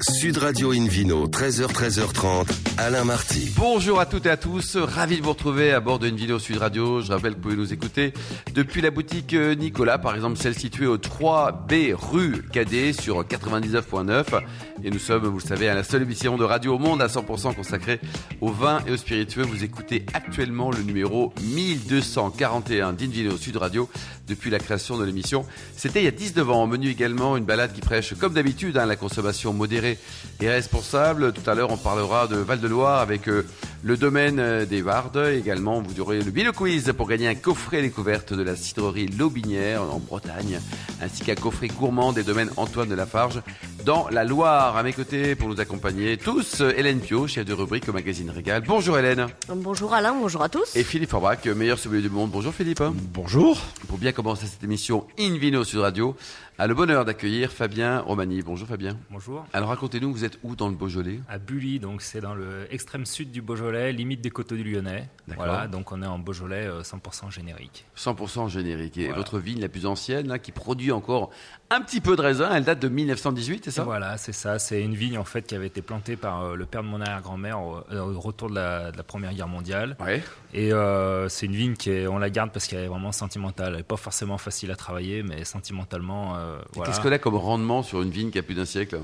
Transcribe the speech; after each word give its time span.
Sud 0.00 0.38
Radio 0.38 0.72
Invino, 0.72 1.28
13h, 1.28 1.66
13h30, 1.66 2.46
Alain 2.78 3.04
Marty. 3.04 3.52
Bonjour 3.56 4.00
à 4.00 4.06
toutes 4.06 4.24
et 4.24 4.30
à 4.30 4.38
tous, 4.38 4.76
ravi 4.76 5.18
de 5.18 5.22
vous 5.22 5.30
retrouver 5.30 5.72
à 5.72 5.80
bord 5.80 5.98
d'une 5.98 6.16
vidéo 6.16 6.38
Sud 6.38 6.56
Radio. 6.56 7.02
Je 7.02 7.12
rappelle 7.12 7.32
que 7.32 7.36
vous 7.36 7.42
pouvez 7.42 7.56
nous 7.56 7.72
écouter 7.74 8.14
depuis 8.54 8.80
la 8.80 8.90
boutique 8.90 9.34
Nicolas, 9.34 9.98
par 9.98 10.14
exemple 10.14 10.38
celle 10.38 10.54
située 10.54 10.86
au 10.86 10.96
3B 10.96 11.92
rue 11.92 12.42
Cadet 12.50 12.94
sur 12.94 13.22
99.9. 13.22 14.40
Et 14.82 14.90
nous 14.90 14.98
sommes, 14.98 15.26
vous 15.26 15.38
le 15.38 15.46
savez, 15.46 15.68
à 15.68 15.74
la 15.74 15.84
seule 15.84 16.02
émission 16.02 16.36
de 16.36 16.44
radio 16.44 16.74
au 16.74 16.78
monde 16.78 17.02
à 17.02 17.06
100% 17.06 17.54
consacrée 17.54 18.00
au 18.40 18.50
vin 18.50 18.80
et 18.86 18.92
au 18.92 18.96
spiritueux. 18.96 19.42
Vous 19.42 19.62
écoutez 19.62 20.06
actuellement 20.14 20.70
le 20.70 20.82
numéro 20.82 21.32
1241 21.42 22.94
d'Invino 22.94 23.36
Sud 23.36 23.58
Radio 23.58 23.88
depuis 24.26 24.50
la 24.50 24.58
création 24.58 24.96
de 24.96 25.04
l'émission. 25.04 25.44
C'était 25.76 26.00
il 26.00 26.04
y 26.04 26.08
a 26.08 26.12
19 26.12 26.50
ans. 26.50 26.62
Au 26.64 26.66
menu 26.66 26.88
également 26.88 27.36
une 27.36 27.44
balade 27.44 27.72
qui 27.72 27.80
prêche, 27.80 28.14
comme 28.14 28.32
d'habitude, 28.32 28.78
hein, 28.78 28.86
la 28.86 28.96
consommation 28.96 29.52
modérée 29.52 29.81
et 29.84 30.48
responsable. 30.48 31.32
Tout 31.32 31.48
à 31.48 31.54
l'heure, 31.54 31.70
on 31.70 31.76
parlera 31.76 32.26
de 32.26 32.36
Val-de-Loire 32.36 33.00
avec 33.00 33.28
euh, 33.28 33.46
le 33.82 33.96
domaine 33.96 34.38
euh, 34.38 34.64
des 34.64 34.80
Vardes. 34.80 35.30
Également, 35.32 35.80
vous 35.80 36.00
aurez 36.00 36.20
le 36.20 36.30
Bilo 36.30 36.52
Quiz 36.52 36.92
pour 36.96 37.08
gagner 37.08 37.28
un 37.28 37.34
coffret 37.34 37.82
découverte 37.82 38.32
de 38.32 38.42
la 38.42 38.56
cidrerie 38.56 39.08
Lobinière 39.08 39.82
en 39.82 39.98
Bretagne, 39.98 40.60
ainsi 41.00 41.24
qu'un 41.24 41.34
coffret 41.34 41.68
gourmand 41.68 42.12
des 42.12 42.22
domaines 42.22 42.50
Antoine 42.56 42.88
de 42.88 42.94
Lafarge 42.94 43.42
dans 43.84 44.08
la 44.10 44.24
Loire. 44.24 44.76
À 44.76 44.82
mes 44.82 44.92
côtés, 44.92 45.34
pour 45.34 45.48
nous 45.48 45.60
accompagner, 45.60 46.16
tous, 46.16 46.60
euh, 46.60 46.72
Hélène 46.76 47.00
Pio, 47.00 47.26
chef 47.26 47.44
de 47.44 47.52
rubrique 47.52 47.88
au 47.88 47.92
magazine 47.92 48.30
Régal. 48.30 48.62
Bonjour 48.66 48.98
Hélène. 48.98 49.26
Bonjour 49.48 49.92
Alain, 49.94 50.14
bonjour 50.14 50.42
à 50.42 50.48
tous. 50.48 50.76
Et 50.76 50.84
Philippe 50.84 51.10
Forbach, 51.10 51.44
meilleur 51.44 51.78
sommelier 51.78 52.02
du 52.02 52.10
monde. 52.10 52.30
Bonjour 52.30 52.54
Philippe. 52.54 52.82
Bonjour. 53.12 53.60
Pour 53.88 53.98
bien 53.98 54.12
commencer 54.12 54.46
cette 54.46 54.62
émission 54.62 55.06
In 55.18 55.36
Vino 55.38 55.64
Sud 55.64 55.80
Radio, 55.80 56.16
a 56.58 56.66
le 56.66 56.74
bonheur 56.74 57.04
d'accueillir 57.04 57.50
Fabien 57.50 58.00
Romani. 58.00 58.42
Bonjour 58.42 58.68
Fabien. 58.68 58.96
Bonjour. 59.10 59.44
Alors 59.52 59.70
racontez-nous, 59.70 60.12
vous 60.12 60.24
êtes 60.24 60.38
où 60.42 60.54
dans 60.54 60.68
le 60.68 60.74
Beaujolais? 60.74 61.18
À 61.28 61.38
Bully, 61.38 61.80
donc 61.80 62.02
c'est 62.02 62.20
dans 62.20 62.34
le 62.34 62.66
extrême 62.70 63.06
sud 63.06 63.30
du 63.32 63.42
Beaujolais, 63.42 63.71
limite 63.72 64.20
des 64.20 64.30
coteaux 64.30 64.56
du 64.56 64.64
Lyonnais. 64.64 65.08
Voilà, 65.36 65.66
donc 65.66 65.92
on 65.92 66.02
est 66.02 66.06
en 66.06 66.18
Beaujolais 66.18 66.68
100% 66.82 67.30
générique. 67.30 67.86
100% 67.96 68.48
générique. 68.48 68.98
Et 68.98 69.12
votre 69.12 69.38
vigne 69.38 69.60
la 69.60 69.68
plus 69.68 69.86
ancienne, 69.86 70.28
là, 70.28 70.38
qui 70.38 70.52
produit 70.52 70.92
encore 70.92 71.30
un 71.74 71.80
petit 71.80 72.02
peu 72.02 72.16
de 72.16 72.20
raisin, 72.20 72.50
elle 72.54 72.64
date 72.64 72.80
de 72.80 72.88
1918, 72.88 73.64
c'est 73.64 73.70
ça? 73.70 73.84
Voilà, 73.84 74.18
c'est 74.18 74.32
ça. 74.32 74.58
C'est 74.58 74.82
une 74.82 74.94
vigne 74.94 75.16
en 75.16 75.24
fait 75.24 75.46
qui 75.46 75.54
avait 75.54 75.68
été 75.68 75.80
plantée 75.80 76.16
par 76.16 76.42
euh, 76.42 76.54
le 76.54 76.66
père 76.66 76.82
de 76.82 76.88
mon 76.88 77.00
arrière-grand-mère 77.00 77.60
au, 77.62 77.78
au, 77.90 78.20
retour 78.20 78.50
de 78.50 78.56
la, 78.56 78.92
de 78.92 78.96
la, 78.98 79.02
Première 79.02 79.32
Guerre 79.32 79.48
mondiale. 79.48 79.96
Ouais. 79.98 80.22
Et 80.52 80.72
euh, 80.72 81.30
c'est 81.30 81.46
une 81.46 81.54
vigne 81.54 81.74
qui 81.74 81.90
est, 81.90 82.06
on 82.06 82.18
la 82.18 82.28
garde 82.28 82.50
parce 82.52 82.66
qu'elle 82.66 82.84
est 82.84 82.88
vraiment 82.88 83.12
sentimentale. 83.12 83.68
Elle 83.70 83.76
n'est 83.78 83.82
pas 83.84 83.96
forcément 83.96 84.36
facile 84.36 84.70
à 84.70 84.76
travailler, 84.76 85.22
mais 85.22 85.44
sentimentalement, 85.44 86.36
euh, 86.36 86.58
voilà. 86.74 86.90
Qu'est-ce 86.90 87.00
qu'on 87.02 87.12
a 87.12 87.18
comme 87.18 87.36
rendement 87.36 87.82
sur 87.82 88.02
une 88.02 88.10
vigne 88.10 88.30
qui 88.30 88.38
a 88.38 88.42
plus 88.42 88.54
d'un 88.54 88.66
siècle? 88.66 88.98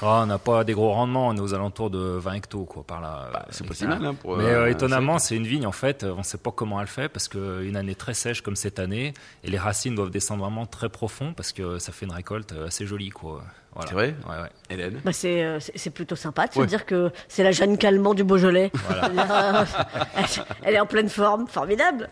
Oh, 0.00 0.06
on 0.06 0.26
n'a 0.26 0.38
pas 0.38 0.62
des 0.62 0.74
gros 0.74 0.92
rendements, 0.92 1.28
on 1.28 1.36
est 1.36 1.40
aux 1.40 1.54
alentours 1.54 1.90
de 1.90 1.98
20 1.98 2.34
hectos, 2.34 2.64
quoi, 2.64 2.84
par 2.84 3.00
là. 3.00 3.30
Bah, 3.32 3.46
c'est 3.50 3.66
pas 3.66 3.74
si 3.74 3.84
mal, 3.84 4.04
hein, 4.04 4.14
pour, 4.14 4.36
Mais 4.36 4.44
euh, 4.44 4.70
étonnamment, 4.70 5.18
c'est 5.18 5.34
une 5.34 5.46
vigne, 5.46 5.66
en 5.66 5.72
fait, 5.72 6.04
on 6.04 6.18
ne 6.18 6.22
sait 6.22 6.38
pas 6.38 6.52
comment 6.52 6.80
elle 6.80 6.86
fait, 6.86 7.08
parce 7.08 7.26
qu'une 7.26 7.76
année 7.76 7.96
très 7.96 8.14
sèche 8.14 8.40
comme 8.40 8.54
cette 8.54 8.78
année, 8.78 9.12
et 9.42 9.50
les 9.50 9.58
racines 9.58 9.96
doivent 9.96 10.10
descendre 10.10 10.44
vraiment 10.44 10.66
très 10.66 10.88
profond, 10.88 11.32
parce 11.32 11.52
que 11.52 11.78
ça 11.78 11.90
fait 11.90 12.06
une 12.06 12.12
récolte 12.12 12.54
assez 12.66 12.86
jolie, 12.86 13.10
quoi. 13.10 13.42
Voilà. 13.74 13.88
C'est 13.88 13.94
vrai? 13.94 14.14
Ouais, 14.28 14.42
ouais. 14.42 14.50
Hélène? 14.70 15.00
Bah 15.04 15.12
c'est, 15.12 15.44
euh, 15.44 15.58
c'est 15.60 15.90
plutôt 15.90 16.16
sympa 16.16 16.46
de 16.46 16.54
se 16.54 16.62
dire 16.62 16.86
que 16.86 17.10
c'est 17.28 17.44
la 17.44 17.52
Jeanne 17.52 17.76
Calment 17.76 18.14
du 18.14 18.24
Beaujolais. 18.24 18.72
Voilà. 18.88 19.66
elle 20.62 20.74
est 20.74 20.80
en 20.80 20.86
pleine 20.86 21.08
forme, 21.08 21.46
formidable. 21.48 22.08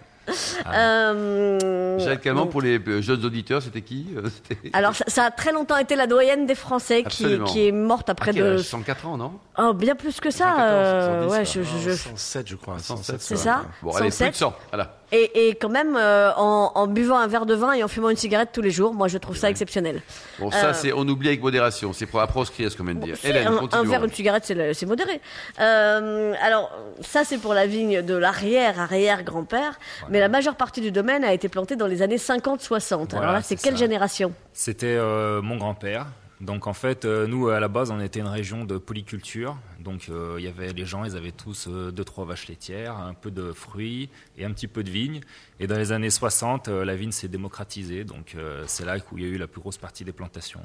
Ah. 0.65 0.75
Euh, 0.75 1.99
Jacques 1.99 2.23
Calment, 2.23 2.43
donc... 2.43 2.51
pour 2.51 2.63
les 2.63 2.81
jeunes 3.01 3.25
auditeurs, 3.25 3.63
c'était 3.63 3.83
qui 3.83 4.07
Alors, 4.73 4.95
ça, 4.95 5.05
ça, 5.07 5.25
a 5.25 5.31
très 5.31 5.53
longtemps 5.53 5.77
été 5.77 5.97
la 5.97 6.07
doyenne 6.07 6.47
des 6.47 6.55
Français 6.55 7.05
qui, 7.05 7.39
qui, 7.47 7.69
est 7.69 7.73
morte 7.73 8.09
après 8.11 8.33
ah, 8.35 8.57
de. 8.57 8.59
104 8.59 9.07
ans, 9.07 9.17
non 9.17 9.33
Oh, 9.59 9.73
bien 9.73 9.95
plus 9.95 10.21
que 10.21 10.31
ça. 10.31 10.45
114, 10.45 10.61
euh, 10.61 11.29
110, 11.29 11.33
ouais, 11.33 11.45
je, 11.45 11.63
je, 11.63 11.91
je... 11.91 11.97
107, 11.97 12.49
je 12.49 12.57
crois. 12.57 12.79
107, 12.79 13.21
c'est 13.21 13.37
ça 13.37 13.65
Bon, 13.83 13.93
allez, 13.93 14.11
107. 14.11 14.27
plus 14.27 14.33
de 14.33 14.37
100. 14.37 14.57
Voilà. 14.71 14.99
Et, 15.13 15.49
et, 15.49 15.55
quand 15.55 15.69
même, 15.69 15.97
euh, 15.97 16.33
en, 16.37 16.73
en, 16.75 16.87
buvant 16.89 17.19
un 17.19 17.29
verre 17.29 17.47
de 17.47 17.55
vin 17.55 17.73
et 17.73 17.85
en 17.85 17.89
fumant 17.89 18.11
une 18.11 18.17
cigarette 18.17 18.51
tous 18.53 18.61
les 18.61 18.73
jours, 18.73 18.93
moi, 18.93 19.07
je 19.07 19.19
trouve 19.19 19.37
ça 19.37 19.49
exceptionnel. 19.49 20.03
Bon, 20.41 20.51
ça, 20.51 20.75
c'est 20.75 20.93
on 20.93 21.07
oublie 21.07 21.29
avec 21.29 21.43
modération. 21.43 21.93
C'est 21.93 22.07
pour 22.07 22.21
à 22.21 22.27
proscrire, 22.27 22.71
ce 22.71 22.77
qu'on 22.77 22.85
vient 22.85 22.95
de 22.95 23.05
dire? 23.05 23.17
Hélène, 23.23 23.47
un, 23.47 23.79
un 23.79 23.85
verre, 23.85 24.05
une 24.05 24.13
cigarette, 24.13 24.45
c'est 24.45 24.87
modéré. 24.87 25.21
Euh, 25.61 26.35
alors, 26.43 26.71
ça, 27.03 27.23
c'est 27.25 27.39
pour 27.39 27.55
la 27.55 27.67
vigne 27.67 28.03
de 28.03 28.15
l'arrière-arrière-grand-père. 28.15 29.79
Mais 30.11 30.21
la 30.21 30.29
majeure 30.29 30.57
partie 30.57 30.81
du 30.81 30.91
domaine 30.91 31.25
a 31.25 31.33
été 31.33 31.49
plantée 31.49 31.77
dans 31.77 31.87
les 31.87 32.03
années 32.03 32.17
50-60. 32.17 33.11
Voilà, 33.11 33.19
alors 33.19 33.33
là, 33.33 33.43
c'est 33.43 33.57
c'est 33.57 33.63
quelle 33.63 33.75
ça. 33.75 33.81
génération? 33.85 34.33
C'était 34.53 34.97
euh, 34.99 35.41
mon 35.41 35.57
grand-père. 35.57 36.07
Donc 36.41 36.67
en 36.67 36.75
fait, 36.75 37.05
euh, 37.05 37.27
nous 37.27 37.49
à 37.49 37.61
la 37.61 37.69
base, 37.69 37.91
on 37.91 37.99
était 38.01 38.21
une 38.21 38.27
région 38.27 38.65
de 38.65 38.77
polyculture. 38.77 39.57
Donc 39.81 40.09
euh, 40.09 40.37
il 40.39 40.45
y 40.45 40.49
avait 40.49 40.73
les 40.73 40.85
gens, 40.85 41.05
ils 41.05 41.17
avaient 41.17 41.33
tous 41.33 41.67
euh, 41.69 41.91
deux 41.91 42.05
trois 42.05 42.27
vaches 42.27 42.49
laitières, 42.49 42.97
un 42.97 43.15
peu 43.15 43.31
de 43.31 43.53
fruits 43.53 44.11
et 44.37 44.45
un 44.45 44.53
petit 44.53 44.67
peu 44.67 44.85
de 44.85 44.91
vigne. 44.91 45.21
Et 45.61 45.67
dans 45.67 45.77
les 45.77 45.93
années 45.93 46.11
60, 46.11 46.69
euh, 46.69 46.85
la 46.85 46.95
vigne 46.95 47.13
s'est 47.13 47.29
démocratisée. 47.29 48.05
Donc 48.05 48.37
c'est 48.67 48.85
là 48.85 48.97
où 49.11 49.19
il 49.19 49.25
y 49.25 49.27
a 49.27 49.31
eu 49.31 49.39
la 49.39 49.47
plus 49.47 49.61
grosse 49.61 49.79
partie 49.79 50.05
des 50.05 50.13
plantations. 50.13 50.61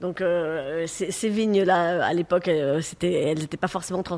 Donc 0.00 0.20
euh, 0.22 0.84
ces, 0.86 1.10
ces 1.10 1.28
vignes-là, 1.28 2.04
à 2.06 2.12
l'époque, 2.14 2.48
euh, 2.48 2.80
c'était- 2.80 3.12
elles 3.12 3.38
n'étaient 3.38 3.56
pas 3.58 3.68
forcément 3.68 4.02
trans- 4.02 4.16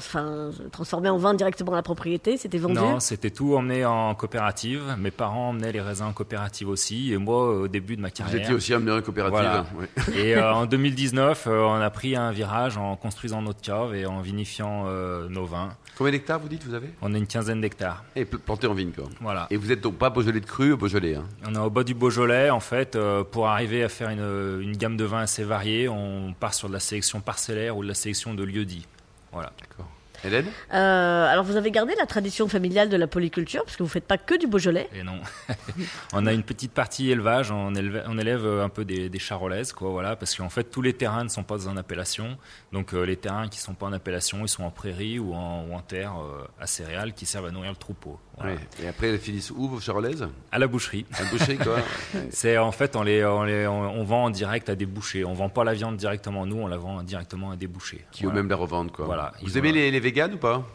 transformées 0.70 1.08
en 1.08 1.16
vin 1.18 1.34
directement 1.34 1.72
à 1.72 1.76
la 1.76 1.82
propriété, 1.82 2.36
c'était 2.36 2.58
vendu. 2.58 2.74
Non, 2.74 3.00
c'était 3.00 3.30
tout 3.30 3.54
emmené 3.56 3.84
en 3.84 4.14
coopérative. 4.14 4.82
Mes 4.98 5.10
parents 5.10 5.48
emmenaient 5.50 5.72
les 5.72 5.80
raisins 5.80 6.04
en 6.06 6.12
coopérative 6.12 6.68
aussi. 6.68 7.12
Et 7.12 7.16
moi, 7.16 7.48
au 7.62 7.68
début 7.68 7.96
de 7.96 8.00
ma 8.00 8.10
carrière. 8.10 8.40
étiez 8.42 8.54
aussi 8.54 8.72
amené 8.74 8.92
en 8.92 9.02
coopérative. 9.02 9.38
Voilà. 9.40 9.66
ouais. 9.78 10.14
Et 10.24 10.36
euh, 10.36 10.52
en 10.54 10.66
2019, 10.66 11.46
euh, 11.48 11.62
on 11.64 11.74
a 11.80 11.90
pris 11.90 12.14
un 12.16 12.30
virage 12.30 12.76
en 12.78 12.94
construisant 12.96 13.42
notre 13.42 13.60
cave 13.60 13.94
et 13.96 14.06
en 14.06 14.20
vinifiant 14.20 14.84
euh, 14.86 15.28
nos 15.28 15.46
vins. 15.46 15.70
Combien 15.98 16.12
d'hectares 16.12 16.38
vous 16.40 16.48
dites 16.48 16.64
vous 16.64 16.74
avez? 16.74 16.88
On 17.02 17.12
a 17.14 17.18
une 17.18 17.26
quinzaine 17.26 17.60
d'hectares. 17.60 18.02
Et 18.16 18.24
pl- 18.24 18.38
planté 18.40 18.66
en 18.66 18.72
vigne, 18.74 18.92
quoi. 18.92 19.04
Voilà. 19.20 19.46
Et 19.50 19.56
vous 19.56 19.70
êtes 19.72 19.80
donc 19.80 19.96
pas 19.96 20.10
Beaujolais 20.10 20.40
de 20.40 20.46
cru, 20.46 20.74
Beaujolais. 20.76 21.16
Hein? 21.16 21.24
On 21.46 21.54
est 21.54 21.58
au 21.58 21.70
bas 21.70 21.84
du 21.84 21.94
Beaujolais, 21.94 22.50
en 22.50 22.60
fait, 22.60 22.96
euh, 22.96 23.24
pour 23.24 23.48
arriver 23.48 23.82
à 23.84 23.88
faire 23.88 24.08
une, 24.08 24.60
une 24.62 24.76
gamme 24.76 24.96
de 24.96 25.04
vins 25.04 25.20
assez 25.20 25.44
variée, 25.44 25.71
on 25.88 26.34
part 26.38 26.54
sur 26.54 26.68
de 26.68 26.74
la 26.74 26.80
sélection 26.80 27.20
parcellaire 27.20 27.76
ou 27.76 27.82
de 27.82 27.88
la 27.88 27.94
sélection 27.94 28.34
de 28.34 28.42
lieu-dit. 28.42 28.86
Voilà. 29.32 29.52
D'accord. 29.60 29.88
Hélène 30.24 30.46
Euh, 30.72 31.26
alors 31.26 31.44
vous 31.44 31.56
avez 31.56 31.70
gardé 31.70 31.94
la 31.98 32.06
tradition 32.06 32.48
familiale 32.48 32.88
de 32.88 32.96
la 32.96 33.06
polyculture, 33.06 33.64
parce 33.64 33.76
que 33.76 33.82
vous 33.82 33.88
faites 33.88 34.06
pas 34.06 34.18
que 34.18 34.38
du 34.38 34.46
Beaujolais. 34.46 34.88
Et 34.94 35.02
non. 35.02 35.20
on 36.12 36.26
a 36.26 36.32
une 36.32 36.44
petite 36.44 36.72
partie 36.72 37.10
élevage, 37.10 37.50
on 37.50 37.74
élève, 37.74 38.04
on 38.06 38.18
élève 38.18 38.46
un 38.46 38.68
peu 38.68 38.84
des, 38.84 39.08
des 39.08 39.18
charolaises, 39.18 39.72
quoi, 39.72 39.90
voilà, 39.90 40.14
parce 40.16 40.36
qu'en 40.36 40.48
fait, 40.48 40.64
tous 40.64 40.82
les 40.82 40.92
terrains 40.92 41.24
ne 41.24 41.28
sont 41.28 41.42
pas 41.42 41.66
en 41.68 41.76
appellation. 41.76 42.38
Donc, 42.72 42.94
euh, 42.94 43.02
les 43.02 43.16
terrains 43.16 43.48
qui 43.48 43.58
sont 43.58 43.74
pas 43.74 43.86
en 43.86 43.92
appellation, 43.92 44.42
ils 44.42 44.48
sont 44.48 44.64
en 44.64 44.70
prairie 44.70 45.18
ou 45.18 45.34
en, 45.34 45.66
ou 45.68 45.74
en 45.74 45.80
terre 45.80 46.14
euh, 46.20 46.46
à 46.60 46.66
céréales 46.66 47.14
qui 47.14 47.26
servent 47.26 47.46
à 47.46 47.50
nourrir 47.50 47.70
le 47.70 47.76
troupeau. 47.76 48.18
Voilà. 48.38 48.56
Et 48.82 48.88
après, 48.88 49.08
elles 49.08 49.18
finissent 49.18 49.50
où, 49.50 49.68
vos 49.68 49.80
charolaises? 49.80 50.26
À 50.50 50.58
la 50.58 50.66
boucherie. 50.66 51.06
Un 51.20 51.30
boucher, 51.30 51.56
quoi. 51.56 51.76
Ouais. 51.76 51.82
C'est 52.30 52.58
en 52.58 52.72
fait, 52.72 52.96
on, 52.96 53.02
les, 53.02 53.24
on, 53.24 53.44
les, 53.44 53.66
on, 53.66 54.02
vend 54.04 54.24
en 54.24 54.30
direct 54.30 54.68
à 54.68 54.74
des 54.74 54.86
bouchers. 54.86 55.24
On 55.24 55.34
vend 55.34 55.48
pas 55.48 55.64
la 55.64 55.74
viande 55.74 55.96
directement 55.96 56.46
nous, 56.46 56.56
on 56.56 56.66
la 56.66 56.76
vend 56.78 57.02
directement 57.02 57.50
à 57.50 57.56
des 57.56 57.66
bouchers. 57.66 58.04
Qui 58.10 58.24
Voilà. 58.24 58.38
eux-mêmes 58.38 58.50
la 58.50 58.56
revendent, 58.56 58.90
quoi. 58.90 59.04
Voilà. 59.04 59.32
Vous 59.42 59.58
aimez 59.58 59.72
les, 59.72 59.90
les 59.90 60.00
véganes 60.00 60.34
ou 60.34 60.38
pas? 60.38 60.66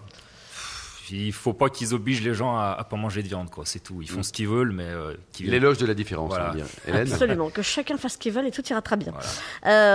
Il 1.12 1.31
faut 1.31 1.53
pas 1.53 1.69
qu'ils 1.69 1.94
obligent 1.94 2.22
les 2.23 2.34
gens 2.34 2.57
à, 2.57 2.75
à 2.78 2.84
pas 2.84 2.97
manger 2.97 3.23
de 3.23 3.28
viande, 3.28 3.50
quoi. 3.50 3.63
C'est 3.66 3.79
tout. 3.79 4.01
Ils 4.01 4.09
font 4.09 4.23
ce 4.23 4.34
qu'ils 4.34 4.47
veulent, 4.47 4.72
mais 4.72 4.84
euh, 4.85 5.13
qu'ils- 5.31 5.50
L'éloge 5.50 5.78
de 5.78 5.85
la 5.85 5.94
différence, 5.94 6.29
Voilà. 6.29 6.53
Hélène 6.88 7.12
Absolument, 7.12 7.50
que 7.50 7.62
chacun 7.62 7.97
fasse 7.97 8.13
ce 8.13 8.18
qu'il 8.18 8.34
veut 8.34 8.45
et 8.45 8.51
tout 8.51 8.63
ira 8.69 8.81
très 8.81 8.97
bien. 8.97 9.12
Voilà. 9.13 9.28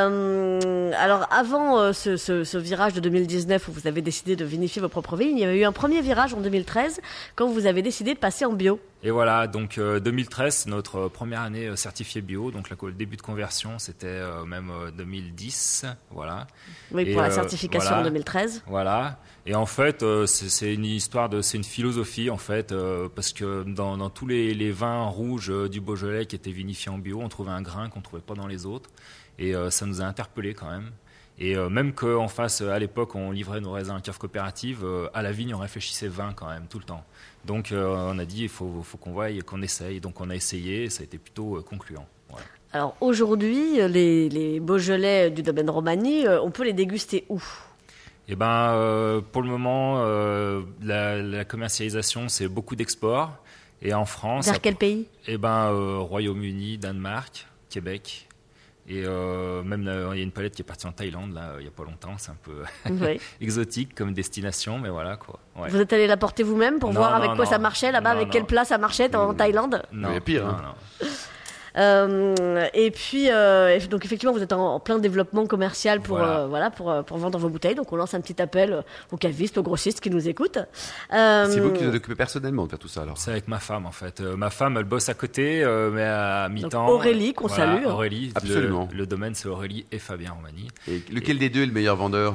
Euh, 0.06 0.92
alors 0.98 1.26
avant 1.32 1.78
euh, 1.78 1.92
ce, 1.92 2.16
ce- 2.16 2.44
ce 2.44 2.58
virage 2.58 2.92
de 2.94 3.00
2019 3.00 3.68
où 3.68 3.72
vous 3.72 3.86
avez 3.86 4.02
décidé 4.02 4.36
de 4.36 4.44
vinifier 4.44 4.80
vos 4.82 4.88
propres 4.88 5.16
vignes, 5.16 5.36
il 5.36 5.40
y 5.40 5.44
avait 5.44 5.58
eu 5.60 5.64
un 5.64 5.72
premier 5.72 6.00
virage 6.00 6.34
en 6.34 6.40
2013 6.40 7.00
quand 7.36 7.48
vous 7.48 7.66
avez 7.66 7.82
décidé 7.82 8.14
de 8.14 8.18
passer 8.18 8.44
en 8.44 8.52
bio. 8.52 8.80
Et 9.04 9.10
voilà, 9.10 9.48
donc 9.48 9.78
euh, 9.78 9.98
2013, 9.98 10.54
c'est 10.54 10.70
notre 10.70 10.96
euh, 10.96 11.08
première 11.08 11.40
année 11.40 11.66
euh, 11.66 11.74
certifiée 11.76 12.20
bio. 12.20 12.52
Donc 12.52 12.70
la- 12.70 12.76
le 12.80 12.92
début 12.92 13.16
de 13.16 13.22
conversion, 13.22 13.80
c'était 13.80 14.06
euh, 14.06 14.44
même 14.44 14.70
euh, 14.70 14.90
2010. 14.92 15.86
Voilà. 16.10 16.46
Oui, 16.92 17.02
Et, 17.02 17.12
pour 17.12 17.22
la 17.22 17.28
euh, 17.28 17.32
certification 17.32 17.88
voilà. 17.88 18.02
en 18.02 18.04
2013. 18.04 18.62
Voilà. 18.68 19.18
Et 19.44 19.56
en 19.56 19.66
fait, 19.66 20.04
euh, 20.04 20.26
c'est 20.26 20.72
une 20.72 20.84
histoire 20.84 21.28
de, 21.28 21.42
c'est 21.42 21.56
une 21.58 21.64
philosophie 21.64 22.30
en 22.30 22.36
fait, 22.36 22.70
euh, 22.70 23.08
parce 23.12 23.32
que 23.32 23.64
dans, 23.64 23.96
dans 23.96 24.08
tous 24.10 24.28
les, 24.28 24.54
les 24.54 24.70
vins 24.70 25.02
rouges 25.06 25.50
euh, 25.50 25.68
du 25.68 25.80
Beaujolais 25.80 26.26
qui 26.26 26.36
étaient 26.36 26.52
vinifiés 26.52 26.92
en 26.92 26.98
bio, 26.98 27.20
on 27.20 27.28
trouvait 27.28 27.50
un 27.50 27.62
grain 27.62 27.88
qu'on 27.88 28.02
trouvait 28.02 28.22
pas 28.22 28.34
dans 28.34 28.46
les 28.46 28.66
autres, 28.66 28.88
et 29.40 29.56
euh, 29.56 29.68
ça 29.70 29.84
nous 29.84 30.00
a 30.00 30.04
interpellés 30.04 30.54
quand 30.54 30.70
même. 30.70 30.92
Et 31.38 31.56
euh, 31.56 31.68
même 31.68 31.92
qu'en 31.92 32.28
face, 32.28 32.60
euh, 32.60 32.70
à 32.70 32.78
l'époque, 32.78 33.14
on 33.14 33.30
livrait 33.30 33.60
nos 33.60 33.72
raisins 33.72 33.92
en 33.92 34.00
cave 34.00 34.18
coopérative, 34.18 34.80
euh, 34.84 35.08
à 35.14 35.22
la 35.22 35.32
vigne, 35.32 35.54
on 35.54 35.58
réfléchissait 35.58 36.08
vin 36.08 36.32
quand 36.34 36.48
même 36.48 36.66
tout 36.68 36.78
le 36.78 36.84
temps. 36.84 37.04
Donc 37.44 37.72
euh, 37.72 38.12
on 38.12 38.18
a 38.18 38.24
dit, 38.24 38.42
il 38.44 38.48
faut, 38.48 38.82
faut 38.82 38.98
qu'on 38.98 39.12
voie 39.12 39.30
et 39.30 39.40
qu'on 39.40 39.62
essaye. 39.62 40.00
Donc 40.00 40.20
on 40.20 40.30
a 40.30 40.34
essayé, 40.36 40.84
et 40.84 40.90
ça 40.90 41.00
a 41.00 41.04
été 41.04 41.18
plutôt 41.18 41.60
concluant. 41.68 42.06
Voilà. 42.28 42.44
Alors 42.72 42.96
aujourd'hui, 43.00 43.76
les, 43.88 44.28
les 44.28 44.60
Beaujolais 44.60 45.30
du 45.30 45.42
domaine 45.42 45.68
Romani, 45.68 46.26
on 46.28 46.50
peut 46.50 46.64
les 46.64 46.72
déguster 46.72 47.24
où? 47.28 47.42
Eh 48.28 48.36
ben, 48.36 49.20
pour 49.32 49.42
le 49.42 49.48
moment, 49.48 50.04
la, 50.80 51.20
la 51.20 51.44
commercialisation, 51.44 52.28
c'est 52.28 52.48
beaucoup 52.48 52.76
d'export. 52.76 53.32
Et 53.82 53.92
en 53.92 54.04
France, 54.06 54.46
Vers 54.46 54.60
quel 54.60 54.76
pays? 54.76 55.06
eh 55.26 55.36
ben, 55.36 55.70
Royaume-Uni, 55.98 56.78
Danemark, 56.78 57.46
Québec. 57.68 58.28
Et 58.88 59.04
euh, 59.06 59.62
même 59.62 59.86
euh, 59.86 60.10
il 60.12 60.16
y 60.18 60.20
a 60.20 60.24
une 60.24 60.32
palette 60.32 60.56
qui 60.56 60.62
est 60.62 60.64
partie 60.64 60.88
en 60.88 60.92
Thaïlande 60.92 61.32
là, 61.34 61.52
il 61.60 61.64
y 61.64 61.68
a 61.68 61.70
pas 61.70 61.84
longtemps. 61.84 62.14
C'est 62.18 62.30
un 62.32 62.36
peu 62.42 62.62
Oui. 62.90 63.20
exotique 63.40 63.94
comme 63.94 64.12
destination, 64.12 64.78
mais 64.80 64.88
voilà 64.88 65.16
quoi. 65.16 65.38
Ouais. 65.56 65.68
Vous 65.68 65.80
êtes 65.80 65.92
allé 65.92 66.06
la 66.08 66.16
porter 66.16 66.42
vous-même 66.42 66.78
pour 66.80 66.90
Non, 66.92 66.98
voir 67.00 67.14
avec 67.14 67.30
non, 67.30 67.36
quoi 67.36 67.46
ça 67.46 67.58
marchait 67.58 67.92
là-bas, 67.92 68.10
Non, 68.10 68.16
avec 68.16 68.26
non. 68.28 68.32
quel 68.32 68.44
plat 68.44 68.64
ça 68.64 68.78
marchait 68.78 69.14
en 69.14 69.34
Thaïlande? 69.34 69.82
Non, 69.92 70.08
Il 70.10 70.14
y 70.14 70.16
a 70.16 70.20
pire, 70.20 70.46
non, 70.46 70.52
hein. 70.52 70.74
Euh, 71.76 72.66
et 72.74 72.90
puis, 72.90 73.28
euh, 73.30 73.78
donc 73.90 74.04
effectivement, 74.04 74.32
vous 74.34 74.42
êtes 74.42 74.52
en, 74.52 74.74
en 74.74 74.80
plein 74.80 74.98
développement 74.98 75.46
commercial 75.46 76.00
pour 76.00 76.16
Voilà. 76.18 76.40
euh, 76.40 76.46
voilà 76.46 76.70
pour, 76.70 76.92
pour 77.04 77.18
vendre 77.18 77.38
vos 77.38 77.48
bouteilles. 77.48 77.74
Donc 77.74 77.92
on 77.92 77.96
lance 77.96 78.14
un 78.14 78.20
petit 78.20 78.40
appel 78.42 78.82
aux 79.10 79.16
cavistes, 79.16 79.58
aux 79.58 79.62
grossistes 79.62 80.00
qui 80.00 80.10
nous 80.10 80.28
écoutent. 80.28 80.58
Euh, 81.12 81.46
C'est 81.50 81.60
vous 81.60 81.72
qui 81.72 81.84
vous 81.84 81.94
occupez 81.94 82.14
personnellement 82.14 82.64
de 82.64 82.70
faire 82.70 82.78
tout 82.78 82.88
ça 82.88 83.02
alors 83.02 83.18
C'est 83.18 83.30
avec 83.30 83.48
ma 83.48 83.58
femme 83.58 83.86
en 83.86 83.92
fait. 83.92 84.20
Euh, 84.20 84.36
ma 84.36 84.50
femme, 84.50 84.76
elle 84.76 84.84
bosse 84.84 85.08
à 85.08 85.14
côté, 85.14 85.62
euh, 85.62 85.90
mais 85.90 86.02
à 86.04 86.48
mi-temps. 86.50 86.88
Aurélie, 86.88 87.32
qu'on 87.34 87.46
Voilà, 87.46 87.74
salue. 87.74 87.86
Aurélie, 87.86 88.32
Absolument. 88.34 88.88
Le, 88.92 89.06
domaine, 89.06 89.34
c'est 89.34 89.48
Aurélie 89.48 89.86
et 89.92 89.98
Fabien 89.98 90.32
Romani. 90.32 90.68
Et 90.88 91.02
lequel 91.12 91.38
des 91.38 91.48
deux 91.50 91.62
est 91.62 91.66
le 91.66 91.72
meilleur 91.72 91.96
vendeur? 91.96 92.34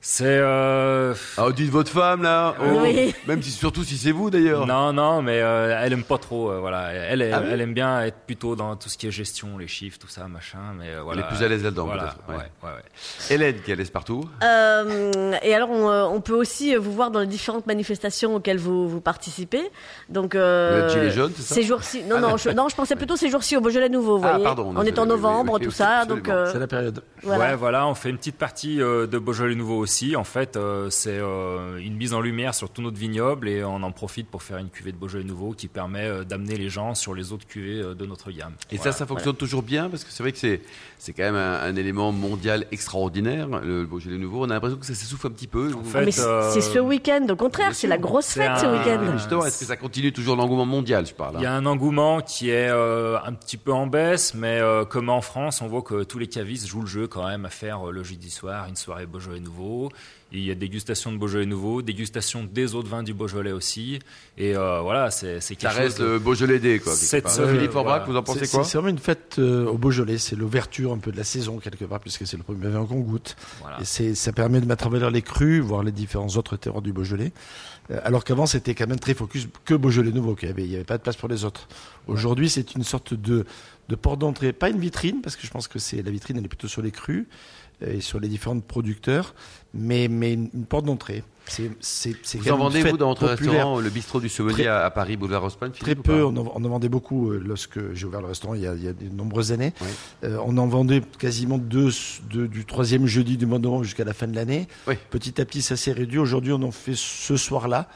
C'est 0.00 0.24
euh, 0.38 1.14
Ah, 1.36 1.50
dites 1.50 1.70
votre 1.70 1.90
femme 1.90 2.22
là 2.22 2.54
Oh, 2.60 2.78
Oui. 2.82 3.12
Même 3.26 3.42
si, 3.42 3.50
surtout 3.50 3.82
si 3.82 3.96
c'est 3.96 4.12
vous 4.12 4.30
d'ailleurs 4.30 4.64
non, 4.64 4.92
non, 4.92 5.20
mais 5.20 5.40
euh, 5.42 5.76
elle 5.82 5.92
aime 5.94 6.04
pas 6.04 6.18
trop. 6.18 6.48
euh, 6.52 6.60
voilà, 6.60 6.92
elle, 6.92 7.22
elle, 7.22 7.32
Ah 7.34 7.40
oui 7.42 7.48
elle 7.50 7.60
aime 7.60 7.74
bien 7.74 8.02
être 8.02 8.18
plutôt 8.24 8.54
dans 8.54 8.76
tout 8.76 8.88
ce 8.88 8.96
qui 8.98 9.08
est 9.08 9.10
gestion, 9.10 9.58
les 9.58 9.66
chiffres, 9.66 9.98
tout 9.98 10.06
ça, 10.06 10.28
machin. 10.28 10.58
Mais 10.78 10.90
euh, 10.90 11.02
voilà. 11.02 11.22
Elle 11.22 11.26
est 11.26 11.36
plus 11.36 11.44
à 11.44 11.48
l'aise 11.48 11.64
là-dedans, 11.64 11.86
Voilà, 11.86 12.02
peut-être, 12.04 12.28
ouais. 12.28 12.36
ouais, 12.36 12.42
ouais, 12.62 12.76
ouais. 12.76 13.34
Hélène 13.34 13.60
qui 13.62 13.70
est 13.70 13.74
à 13.74 13.76
l'aise 13.76 13.90
partout. 13.90 14.22
Euh, 14.44 15.32
et 15.42 15.54
alors, 15.54 15.70
on, 15.70 15.88
on 15.90 16.20
peut 16.20 16.34
aussi 16.34 16.76
vous 16.76 16.92
voir 16.92 17.10
dans 17.10 17.20
les 17.20 17.26
différentes 17.26 17.66
manifestations 17.66 18.36
auxquelles 18.36 18.58
vous, 18.58 18.88
vous 18.88 19.00
participez. 19.00 19.62
Donc, 20.08 20.36
euh, 20.36 20.70
Vous 20.70 20.84
êtes 20.94 21.00
gilet 21.00 21.10
jaune, 21.10 21.32
c'est 21.34 21.42
ça 21.42 21.54
Ces 21.56 21.62
jours-ci. 21.64 22.04
Non, 22.04 22.16
Ah, 22.18 22.20
non, 22.20 22.28
non. 22.30 22.36
je, 22.36 22.50
non, 22.50 22.68
je 22.68 22.76
pensais 22.76 22.94
plutôt 22.94 23.16
ces 23.16 23.28
jours-ci 23.28 23.56
au 23.56 23.60
Beaujolais 23.60 23.88
Nouveau. 23.88 24.18
Vous 24.18 24.24
Ah, 24.26 24.30
voyez, 24.32 24.44
pardon, 24.44 24.72
on 24.76 24.82
est 24.84 24.98
en 25.00 25.06
novembre, 25.06 25.54
oui, 25.54 25.58
oui, 25.62 25.66
tout 25.66 25.72
ça. 25.72 25.98
absolument. 26.02 26.16
Donc, 26.24 26.28
euh, 26.28 26.52
C'est 26.52 26.60
la 26.60 26.68
période. 26.68 27.02
voilà. 27.24 27.44
Ouais, 27.50 27.56
voilà, 27.56 27.88
on 27.88 27.94
fait 27.96 28.10
une 28.10 28.18
petite 28.18 28.38
partie 28.38 28.80
euh, 28.80 29.08
de 29.08 29.18
Beaujolais 29.18 29.56
Nouveau 29.56 29.78
aussi. 29.78 29.95
En 30.16 30.24
fait, 30.24 30.56
euh, 30.56 30.90
c'est 30.90 31.18
euh, 31.18 31.78
une 31.78 31.96
mise 31.96 32.12
en 32.12 32.20
lumière 32.20 32.54
sur 32.54 32.68
tout 32.70 32.82
notre 32.82 32.98
vignoble 32.98 33.48
et 33.48 33.64
on 33.64 33.82
en 33.82 33.92
profite 33.92 34.28
pour 34.28 34.42
faire 34.42 34.58
une 34.58 34.68
cuvée 34.68 34.92
de 34.92 34.96
Beaujolais 34.96 35.24
Nouveau 35.24 35.52
qui 35.52 35.68
permet 35.68 36.06
euh, 36.06 36.24
d'amener 36.24 36.56
les 36.56 36.68
gens 36.68 36.94
sur 36.94 37.14
les 37.14 37.32
autres 37.32 37.46
cuvées 37.46 37.80
euh, 37.82 37.94
de 37.94 38.04
notre 38.04 38.30
gamme. 38.30 38.52
Et 38.70 38.76
Voilà. 38.76 38.92
ça, 38.92 38.98
ça 38.98 39.06
fonctionne 39.06 39.36
toujours 39.36 39.62
bien 39.62 39.88
parce 39.88 40.04
que 40.04 40.10
c'est 40.12 40.22
vrai 40.22 40.32
que 40.32 40.38
c'est 40.38 40.60
c'est 40.98 41.12
quand 41.12 41.22
même 41.22 41.34
un, 41.36 41.60
un 41.62 41.76
élément 41.76 42.10
mondial 42.12 42.66
extraordinaire, 42.72 43.48
le, 43.48 43.80
le 43.80 43.86
Beaujolais 43.86 44.18
nouveau. 44.18 44.40
On 44.44 44.50
a 44.50 44.54
l'impression 44.54 44.78
que 44.78 44.86
ça 44.86 44.94
s'essouffle 44.94 45.26
un 45.28 45.30
petit 45.30 45.46
peu. 45.46 45.72
En 45.74 45.80
Ah, 45.80 45.88
fait, 45.88 46.04
mais 46.04 46.10
c'est 46.10 46.22
euh, 46.22 46.50
c'est 46.50 46.60
ce 46.60 46.78
week-end. 46.78 47.26
Au 47.30 47.36
contraire, 47.36 47.74
c'est 47.74 47.86
la 47.86 47.98
grosse 47.98 48.28
fête 48.32 48.58
ce 48.58 48.66
week-end. 48.66 49.00
Mais 49.04 49.12
justement, 49.18 49.44
est-ce 49.46 49.60
que 49.60 49.64
ça 49.66 49.76
continue 49.76 50.12
toujours 50.12 50.36
l'engouement 50.36 50.66
mondial, 50.66 51.06
je 51.06 51.14
parle 51.14 51.36
hein 51.36 51.40
Il 51.40 51.44
y 51.44 51.46
a 51.46 51.54
un 51.54 51.66
engouement 51.66 52.20
qui 52.20 52.50
est 52.50 52.68
euh, 52.70 53.18
un 53.24 53.32
petit 53.32 53.56
peu 53.56 53.72
en 53.72 53.86
baisse, 53.86 54.34
mais 54.34 54.58
euh, 54.60 54.84
comme 54.84 55.08
en 55.08 55.20
France, 55.20 55.62
on 55.62 55.66
voit 55.68 55.82
que 55.82 56.02
tous 56.04 56.18
les 56.18 56.26
cavistes 56.28 56.66
jouent 56.66 56.80
le 56.82 56.86
jeu 56.86 57.06
quand 57.06 57.26
même 57.26 57.44
à 57.44 57.50
faire 57.50 57.88
euh, 57.88 57.92
le 57.92 58.02
jeudi 58.02 58.30
soir 58.30 58.66
une 58.68 58.76
soirée 58.76 59.06
Beaujolais 59.06 59.40
nouveau. 59.40 59.75
Il 60.32 60.44
y 60.44 60.50
a 60.50 60.54
dégustation 60.56 61.12
de 61.12 61.18
Beaujolais 61.18 61.46
nouveau, 61.46 61.82
dégustation 61.82 62.42
des 62.52 62.74
autres 62.74 62.88
vins 62.88 63.04
du 63.04 63.14
Beaujolais 63.14 63.52
aussi. 63.52 64.00
Et 64.36 64.56
euh, 64.56 64.80
voilà, 64.80 65.10
c'est 65.12 65.40
Ça 65.40 65.54
quelque 65.54 65.72
reste 65.76 65.98
chose. 65.98 66.06
de- 66.06 66.12
le 66.14 66.18
Beaujolais 66.18 66.58
Day, 66.58 66.80
quoi. 66.80 66.94
Cette 66.94 67.24
part. 67.24 67.32
semaine, 67.32 67.68
voilà. 67.70 68.04
vous 68.04 68.16
en 68.16 68.22
pensez 68.24 68.48
quoi 68.48 68.64
C'est 68.64 68.76
vraiment 68.76 68.90
une 68.90 68.98
fête 68.98 69.36
euh, 69.38 69.66
au 69.66 69.78
Beaujolais, 69.78 70.18
c'est 70.18 70.34
l'ouverture 70.34 70.92
un 70.92 70.98
peu 70.98 71.12
de 71.12 71.16
la 71.16 71.24
saison 71.24 71.58
quelque 71.58 71.84
part, 71.84 72.00
puisque 72.00 72.26
c'est 72.26 72.36
le 72.36 72.42
premier 72.42 72.68
vin 72.68 72.84
qu'on 72.86 73.00
goûte. 73.00 73.36
Voilà. 73.60 73.78
Et 73.80 74.14
ça 74.14 74.32
permet 74.32 74.60
de 74.60 74.66
mettre 74.66 74.86
en 74.86 74.90
valeur 74.90 75.10
les 75.12 75.22
crus, 75.22 75.60
voir 75.62 75.84
les 75.84 75.92
différents 75.92 76.28
autres 76.36 76.56
terroirs 76.56 76.82
du 76.82 76.92
Beaujolais. 76.92 77.32
Euh, 77.92 78.00
alors 78.02 78.24
qu'avant, 78.24 78.46
c'était 78.46 78.74
quand 78.74 78.88
même 78.88 78.98
très 78.98 79.14
focus 79.14 79.46
que 79.64 79.74
Beaujolais 79.74 80.10
nouveau, 80.10 80.34
qu'il 80.34 80.48
y 80.48 80.52
avait, 80.52 80.64
il 80.64 80.70
y 80.72 80.74
avait 80.74 80.84
pas 80.84 80.98
de 80.98 81.02
place 81.02 81.16
pour 81.16 81.28
les 81.28 81.44
autres. 81.44 81.68
Aujourd'hui, 82.08 82.50
c'est 82.50 82.74
une 82.74 82.82
sorte 82.82 83.14
de, 83.14 83.44
de 83.88 83.94
porte 83.94 84.18
d'entrée, 84.18 84.52
pas 84.52 84.70
une 84.70 84.80
vitrine, 84.80 85.20
parce 85.22 85.36
que 85.36 85.46
je 85.46 85.50
pense 85.52 85.68
que 85.68 85.78
c'est 85.78 86.02
la 86.02 86.10
vitrine, 86.10 86.36
elle 86.38 86.44
est 86.44 86.48
plutôt 86.48 86.66
sur 86.68 86.82
les 86.82 86.90
crus 86.90 87.26
euh, 87.26 87.26
et 87.80 88.00
sur 88.00 88.20
les 88.20 88.28
différents 88.28 88.58
producteurs, 88.60 89.34
mais, 89.74 90.08
mais 90.08 90.32
une, 90.34 90.48
porte 90.68 90.84
d'entrée. 90.86 91.22
C'est, 91.48 91.70
c'est, 91.78 92.16
c'est 92.22 92.38
Vous 92.38 92.50
en 92.50 92.56
vendez, 92.56 92.82
vous, 92.82 92.96
dans 92.96 93.08
votre 93.10 93.28
populaire. 93.28 93.52
restaurant, 93.52 93.78
le 93.80 93.88
bistrot 93.90 94.18
du 94.20 94.28
sommelier 94.28 94.54
Très- 94.54 94.66
à, 94.66 94.84
à 94.84 94.90
Paris, 94.90 95.16
boulevard 95.16 95.44
Haussmann 95.44 95.70
Très 95.70 95.94
peu, 95.94 96.24
on 96.24 96.36
en, 96.36 96.52
on 96.54 96.64
en 96.64 96.68
vendait 96.68 96.88
beaucoup 96.88 97.30
euh, 97.30 97.40
lorsque 97.46 97.78
j'ai 97.94 98.04
ouvert 98.06 98.20
le 98.20 98.26
restaurant 98.26 98.54
il 98.54 98.62
y 98.62 98.66
a, 98.66 98.74
il 98.74 98.82
y 98.82 98.88
a 98.88 98.92
de 98.92 99.08
nombreuses 99.10 99.52
années. 99.52 99.72
Oui. 99.80 99.86
Euh, 100.24 100.38
on 100.44 100.56
en 100.58 100.66
vendait 100.66 101.02
quasiment 101.18 101.58
deux, 101.58 101.90
deux- 102.30 102.48
du 102.48 102.64
troisième 102.64 103.06
jeudi 103.06 103.36
du 103.36 103.46
mois 103.46 103.58
de 103.58 103.64
novembre 103.64 103.84
jusqu'à 103.84 104.02
la 104.04 104.12
fin 104.14 104.26
de 104.26 104.34
l'année. 104.34 104.66
Oui. 104.88 104.94
Petit 105.10 105.40
à 105.40 105.44
petit, 105.44 105.62
ça 105.62 105.76
s'est 105.76 105.92
réduit. 105.92 106.18
Aujourd'hui, 106.18 106.52
on 106.52 106.62
en 106.62 106.72
fait 106.72 106.96
ce 106.96 107.36
soir-là. 107.36 107.88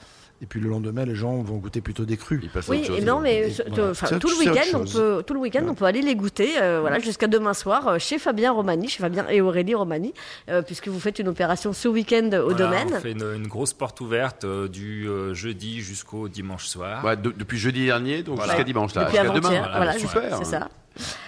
Et 0.43 0.47
puis 0.47 0.59
le 0.59 0.71
lendemain, 0.71 1.05
les 1.05 1.15
gens 1.15 1.43
vont 1.43 1.57
goûter 1.59 1.83
plutôt 1.83 2.07
des 2.07 2.17
crus. 2.17 2.41
Oui, 2.69 2.83
chose, 2.85 3.05
non, 3.05 3.21
mais 3.21 3.49
Et 3.49 3.51
ce- 3.51 3.63
voilà. 3.69 3.91
enfin, 3.91 4.07
C'est 4.07 4.19
tout 4.19 4.31
le 4.31 4.37
week-end, 4.39 4.79
on 4.79 4.85
peut, 4.87 5.23
tout 5.27 5.35
le 5.35 5.41
week-end, 5.41 5.65
on 5.69 5.75
peut 5.75 5.85
aller 5.85 6.01
les 6.01 6.15
goûter, 6.15 6.53
euh, 6.61 6.81
voilà, 6.81 6.99
jusqu'à 6.99 7.27
demain 7.27 7.53
soir 7.53 7.87
euh, 7.89 7.99
chez 7.99 8.19
Fabien 8.19 8.51
Romani, 8.53 8.89
chez 8.89 9.03
Fabien 9.03 9.27
et 9.29 9.43
Aurélie 9.43 9.75
Romani, 9.75 10.15
euh, 10.49 10.63
puisque 10.63 10.89
vous 10.89 10.99
faites 10.99 11.19
une 11.19 11.29
opération 11.29 11.75
ce 11.75 11.89
week-end 11.89 12.31
au 12.33 12.51
Voilà, 12.51 12.55
domaine. 12.55 12.89
On 12.97 13.01
fait 13.01 13.13
une, 13.13 13.35
une 13.37 13.49
grosse 13.49 13.75
porte 13.75 14.01
ouverte 14.01 14.45
euh, 14.45 14.67
du 14.67 15.07
euh, 15.07 15.35
jeudi 15.35 15.81
jusqu'au 15.81 16.27
dimanche 16.29 16.65
soir. 16.67 17.05
Ouais, 17.05 17.19
de- 17.19 17.35
depuis 17.37 17.59
jeudi 17.59 17.85
dernier, 17.85 18.23
donc 18.23 18.37
Voilà. 18.37 18.53
jusqu'à 18.53 18.65
dimanche, 18.65 18.95
là. 18.95 19.05
Depuis 19.05 19.19
jusqu'à 19.19 19.35
demain. 19.35 19.69
voilà, 19.77 19.99
super. 19.99 20.37
c'est 20.39 20.45
ça. 20.45 20.69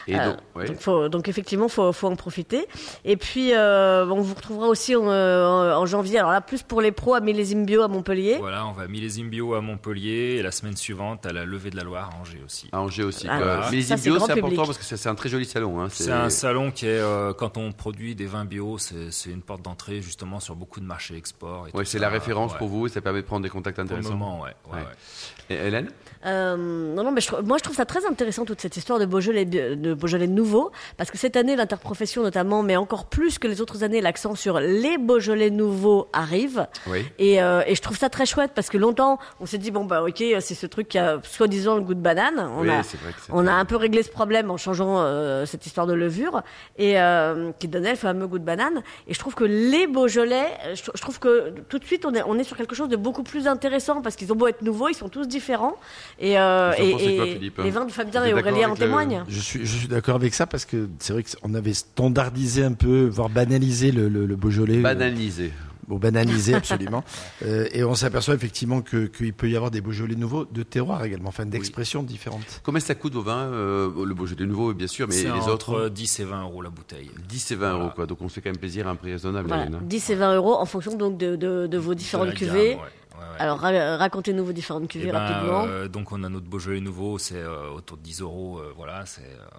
Et 0.09 0.19
Euh, 0.19 0.27
donc, 0.31 0.37
ouais. 0.57 0.65
donc, 0.67 0.81
faut- 0.81 1.09
donc 1.09 1.29
effectivement, 1.29 1.69
faut, 1.69 1.93
faut 1.93 2.09
en 2.09 2.17
profiter. 2.17 2.67
Et 3.05 3.17
puis, 3.17 3.55
euh, 3.55 4.07
on 4.07 4.21
vous 4.21 4.35
retrouvera 4.35 4.67
aussi 4.69 4.97
en, 4.97 5.09
euh, 5.09 5.75
en 5.75 5.87
janvier. 5.87 6.19
Alors 6.19 6.33
là, 6.33 6.41
plus 6.41 6.63
pour 6.63 6.81
les 6.83 6.91
pros 6.93 7.15
à 7.15 7.21
Millésime 7.21 7.65
Bio 7.65 7.83
à 7.83 7.89
Montpellier. 7.89 8.37
Voilà, 8.41 8.67
on 8.67 8.73
va 8.73 8.83
à 8.83 8.87
Millésime 8.89 9.29
Bio 9.29 9.55
à 9.55 9.61
Montpellier 9.61 10.37
et 10.39 10.43
la 10.43 10.51
semaine 10.51 10.77
suivante 10.77 11.25
à 11.27 11.33
la 11.33 11.45
Levée 11.45 11.71
de 11.71 11.77
la 11.77 11.85
Loire 11.85 12.11
à 12.13 12.21
Angers 12.21 12.43
aussi. 12.45 12.69
À 12.73 12.81
Angers 12.81 13.05
aussi. 13.05 13.27
Ah, 13.31 13.39
voilà. 13.39 13.71
Bio, 13.71 13.81
c'est 13.83 13.93
important 14.11 14.35
public. 14.35 14.57
parce 14.57 14.79
que 14.79 14.85
c'est 14.85 14.97
c'est 14.97 15.09
un 15.09 15.15
très 15.15 15.29
joli 15.29 15.45
salon. 15.45 15.81
Hein. 15.81 15.89
C'est 15.91 16.11
un 16.11 16.31
salon 16.31 16.71
qui 16.71 16.87
est, 16.87 16.99
euh, 16.99 17.33
quand 17.33 17.57
on 17.57 17.73
produit 17.73 18.15
des 18.15 18.27
vins 18.27 18.45
bio, 18.45 18.79
c'est 18.79 19.31
une 19.31 19.43
porte 19.43 19.63
d'entrée 19.63 20.01
justement 20.03 20.41
sur 20.41 20.57
beaucoup 20.57 20.81
de 20.81 20.85
marchés 20.87 21.17
export. 21.17 21.67
Ouais, 21.75 21.85
c'est 21.85 21.99
la 21.99 22.09
référence 22.09 22.53
Ouais. 22.53 22.59
pour 22.59 22.69
vous 22.69 22.87
et 22.87 22.89
ça 22.89 23.01
permet 23.01 23.23
de 23.23 23.27
prendre 23.27 23.43
des 23.43 23.49
contacts 23.49 23.77
Pour 23.77 23.85
le 23.85 23.91
intéressants. 23.93 24.17
moment, 24.17 24.41
ouais. 24.43 24.51
ouais, 24.71 24.79
Ouais. 24.79 24.79
ouais. 24.81 25.57
Et 25.57 25.67
Hélène? 25.67 25.89
Euh, 26.25 26.57
non, 26.95 27.03
non, 27.05 27.11
mais 27.13 27.21
je, 27.21 27.35
moi 27.43 27.59
je 27.59 27.63
trouve 27.65 27.77
ça 27.77 27.85
très 27.85 28.07
intéressant 28.07 28.45
toute 28.45 28.61
cette 28.61 28.77
histoire 28.77 28.99
de 28.99 29.07
Beaujolais, 29.07 29.45
de 29.53 29.95
Beaujolais 29.95 30.27
nouveau, 30.27 30.71
parce 30.97 31.11
que 31.11 31.19
cette 31.19 31.37
année 31.37 31.57
l'interprofession 31.57 32.23
notamment, 32.23 32.63
mais 32.63 32.77
encore 32.77 33.07
plus 33.07 33.39
que 33.39 33.47
les 33.47 33.61
autres 33.61 33.85
années, 33.85 34.01
l'accent 34.01 34.35
sur 34.35 34.61
les 34.61 34.99
Beaujolais 34.99 35.51
nouveaux 35.51 36.09
arrive. 36.13 36.67
Oui. 36.87 37.05
Et, 37.19 37.43
euh, 37.43 37.63
et 37.67 37.75
je 37.75 37.83
trouve 37.83 37.97
ça 37.97 38.09
très 38.09 38.27
chouette 38.27 38.53
parce 38.55 38.69
que 38.69 38.79
longtemps 38.79 39.19
on 39.41 39.47
s'est 39.47 39.59
dit 39.59 39.71
bon 39.71 39.85
bah 39.85 40.03
ok 40.03 40.23
c'est 40.41 40.55
ce 40.55 40.67
truc 40.67 40.89
qui 40.89 40.99
a 40.99 41.21
soi-disant 41.23 41.77
le 41.77 41.83
goût 41.83 41.95
de 41.95 42.01
banane. 42.01 42.49
On 42.57 42.63
Oui, 42.63 42.71
a 42.71 42.83
on 43.31 43.47
a 43.47 43.53
un 43.53 43.65
peu 43.65 43.77
réglé 43.77 44.03
ce 44.03 44.11
problème 44.11 44.51
en 44.51 44.57
changeant 44.57 45.01
euh, 45.01 45.47
cette 45.47 45.67
histoire 45.67 45.87
de 45.87 45.93
levure 45.95 46.43
et 46.79 47.01
euh, 47.01 47.51
qui 47.59 47.69
donnait 47.69 47.91
le 47.91 47.97
fameux 47.97 48.27
goût 48.27 48.39
de 48.39 48.45
banane. 48.45 48.83
Et 49.07 49.15
je 49.15 49.19
trouve 49.19 49.35
que 49.35 49.45
les 49.45 49.87
Beaujolais, 49.87 50.47
je, 50.75 50.83
je 50.95 51.01
trouve 51.01 51.19
que 51.19 51.51
tout 51.69 51.79
de 51.79 51.85
suite 51.85 52.05
on 52.07 52.15
est 52.15 52.23
on 52.27 52.39
est 52.39 52.45
sur 52.45 52.57
quelque 52.57 52.75
chose 52.75 52.89
de 52.89 52.97
beaucoup 52.97 53.23
plus 53.23 53.47
intéressant 53.47 54.03
parce 54.03 54.17
qu'ils 54.17 54.33
ont 54.33 54.37
beau 54.37 54.47
être 54.49 54.63
nouveaux, 54.63 54.89
ils 54.89 54.95
sont 54.95 55.09
tous 55.09 55.27
différents. 55.29 55.77
Et, 56.19 56.33
quoi, 56.35 56.73
Philippe 56.75 57.59
les 57.63 57.71
vins 57.71 57.85
de 57.85 57.93
Fabien 57.93 58.25
et 58.25 58.33
Aurélien 58.33 58.69
en 58.69 58.73
le- 58.73 58.79
témoignent. 58.79 59.25
Suis, 59.43 59.67
je 59.67 59.77
suis 59.77 59.89
d'accord 59.89 60.17
avec 60.17 60.35
ça 60.35 60.47
parce 60.47 60.65
que 60.65 60.89
c'est 60.99 61.13
vrai 61.13 61.23
qu'on 61.25 61.55
avait 61.55 61.75
standardisé 61.75 62.65
un 62.65 62.73
peu, 62.73 63.07
voire 63.07 63.29
banalisé 63.29 63.93
le, 63.93 64.09
le, 64.09 64.27
le 64.27 64.37
Beaujolais. 64.37 64.79
euh, 64.79 64.83
Banalisé. 64.83 65.53
Bon, 65.89 65.97
banalisé 65.99 66.55
absolument. 66.55 67.05
Euh, 67.45 67.67
et 67.73 67.83
on 67.83 67.97
s'aperçoit 67.97 68.35
effectivement 68.37 68.83
que 68.83 69.07
qu'il 69.07 69.33
peut 69.35 69.51
y 69.51 69.57
avoir 69.57 69.73
des 69.73 69.81
Beaujolais 69.81 70.15
nouveaux 70.15 70.45
de 70.45 70.63
terroir 70.63 71.05
également, 71.05 71.29
enfin 71.31 71.45
d'expressions 71.45 72.05
différentes. 72.05 72.61
Combien 72.63 72.79
ça 72.79 72.95
coûte 72.95 73.15
vos 73.15 73.23
vins 73.23 73.47
euh, 73.53 73.91
Le 74.07 74.15
Beaujolais 74.15 74.47
nouveau, 74.47 74.73
bien 74.75 74.87
sûr, 74.87 75.09
mais 75.09 75.21
les 75.25 75.29
entre 75.31 75.51
autres 75.51 75.89
10 75.89 76.21
et 76.21 76.25
20 76.25 76.43
euros 76.45 76.63
la 76.63 76.71
bouteille. 76.71 77.11
10 77.29 77.51
et 77.51 77.55
20 77.57 77.73
euros, 77.79 77.91
quoi. 77.93 78.07
Donc 78.07 78.19
on 78.23 78.29
se 78.29 78.35
fait 78.35 78.43
quand 78.43 78.51
même 78.51 78.59
plaisir 78.59 78.87
à 78.87 78.93
un 78.93 78.95
prix 78.95 79.11
raisonnable, 79.11 79.49
Voilà, 79.49 79.65
Hélène, 79.65 79.75
hein. 79.83 79.85
10 79.85 80.11
et 80.11 80.15
20 80.15 80.37
euros 80.37 80.55
en 80.55 80.65
fonction 80.67 80.95
donc 80.97 81.19
de, 81.19 81.35
de, 81.35 81.67
de 81.67 81.79
vos 81.79 81.95
différentes 81.95 82.35
cuvées. 82.35 82.71
gamme, 82.77 82.79
ouais, 82.81 82.91
ouais. 83.33 83.41
Alors 83.41 83.59
ra- 83.61 83.97
racontez-nous 83.97 84.45
vos 84.45 84.53
différentes 84.53 84.85
Eh 84.85 84.89
cuvées 84.89 85.13
ben, 85.13 85.19
rapidement. 85.19 85.65
euh, 85.67 85.89
donc 85.89 86.13
on 86.13 86.23
a 86.25 86.29
notre 86.29 86.47
Beaujolais 86.47 86.81
nouveau, 86.81 87.19
c'est 87.19 87.37
euh, 87.37 87.71
autour 87.71 87.97
de 87.97 88.03
10 88.03 88.21
euros. 88.23 88.59
euh, 88.59 88.73
voilà, 88.77 89.05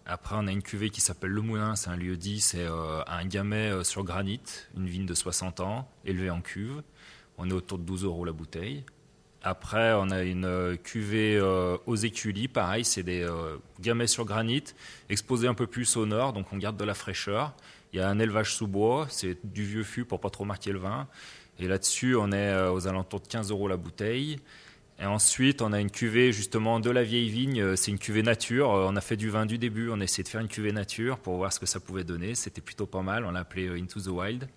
Après 0.05 0.35
on 0.37 0.47
a 0.47 0.51
une 0.51 0.61
cuvée 0.63 0.89
qui 0.89 1.01
s'appelle 1.01 1.31
Le 1.31 1.41
Moulin, 1.41 1.75
c'est 1.75 1.89
un 1.89 1.95
lieu 1.97 2.17
dit, 2.17 2.39
c'est 2.41 2.65
un 3.07 3.25
gamay 3.25 3.83
sur 3.83 4.03
granit, 4.03 4.41
une 4.77 4.87
vigne 4.87 5.05
de 5.05 5.13
60 5.13 5.59
ans, 5.59 5.87
élevée 6.05 6.29
en 6.29 6.41
cuve. 6.41 6.81
On 7.37 7.49
est 7.49 7.53
autour 7.53 7.77
de 7.79 7.83
12 7.83 8.03
euros 8.03 8.25
la 8.25 8.31
bouteille. 8.31 8.83
Après 9.45 9.91
on 9.93 10.09
a 10.11 10.21
une 10.23 10.77
cuvée 10.83 11.41
aux 11.85 11.95
éculis, 11.95 12.47
pareil, 12.47 12.85
c'est 12.85 13.03
des 13.03 13.27
gamay 13.81 14.07
sur 14.07 14.23
granit, 14.25 14.63
exposés 15.09 15.47
un 15.47 15.53
peu 15.53 15.67
plus 15.67 15.97
au 15.97 16.05
nord, 16.05 16.31
donc 16.33 16.47
on 16.53 16.57
garde 16.57 16.77
de 16.77 16.85
la 16.85 16.93
fraîcheur. 16.93 17.53
Il 17.91 17.97
y 17.97 18.01
a 18.01 18.09
un 18.09 18.17
élevage 18.19 18.55
sous 18.55 18.67
bois, 18.67 19.05
c'est 19.09 19.37
du 19.45 19.63
vieux 19.63 19.83
fût 19.83 20.03
pour 20.05 20.19
pas 20.19 20.29
trop 20.31 20.45
marquer 20.45 20.71
le 20.71 20.79
vin. 20.79 21.07
Et 21.59 21.67
là-dessus, 21.67 22.15
on 22.15 22.31
est 22.31 22.51
euh, 22.51 22.71
aux 22.71 22.87
alentours 22.87 23.19
de 23.19 23.27
15 23.27 23.51
euros 23.51 23.67
la 23.67 23.77
bouteille. 23.77 24.39
Et 25.01 25.05
ensuite, 25.05 25.61
on 25.61 25.73
a 25.73 25.79
une 25.81 25.89
cuvée 25.91 26.31
justement 26.31 26.79
de 26.79 26.89
la 26.89 27.03
vieille 27.03 27.29
vigne. 27.29 27.59
Euh, 27.61 27.75
C'est 27.75 27.91
une 27.91 27.97
cuvée 27.99 28.23
nature. 28.23 28.71
Euh, 28.71 28.85
On 28.87 28.95
a 28.95 29.01
fait 29.01 29.17
du 29.17 29.29
vin 29.29 29.45
du 29.45 29.57
début. 29.57 29.89
On 29.91 29.99
a 29.99 30.03
essayé 30.03 30.23
de 30.23 30.29
faire 30.29 30.39
une 30.41 30.47
cuvée 30.47 30.71
nature 30.71 31.17
pour 31.17 31.35
voir 31.37 31.51
ce 31.51 31.59
que 31.59 31.65
ça 31.65 31.79
pouvait 31.79 32.03
donner. 32.03 32.35
C'était 32.35 32.61
plutôt 32.61 32.85
pas 32.85 33.01
mal. 33.01 33.25
On 33.25 33.31
l'a 33.31 33.39
appelé 33.41 33.67
euh, 33.67 33.77
Into 33.77 33.99
the 33.99 34.07
Wild. 34.07 34.47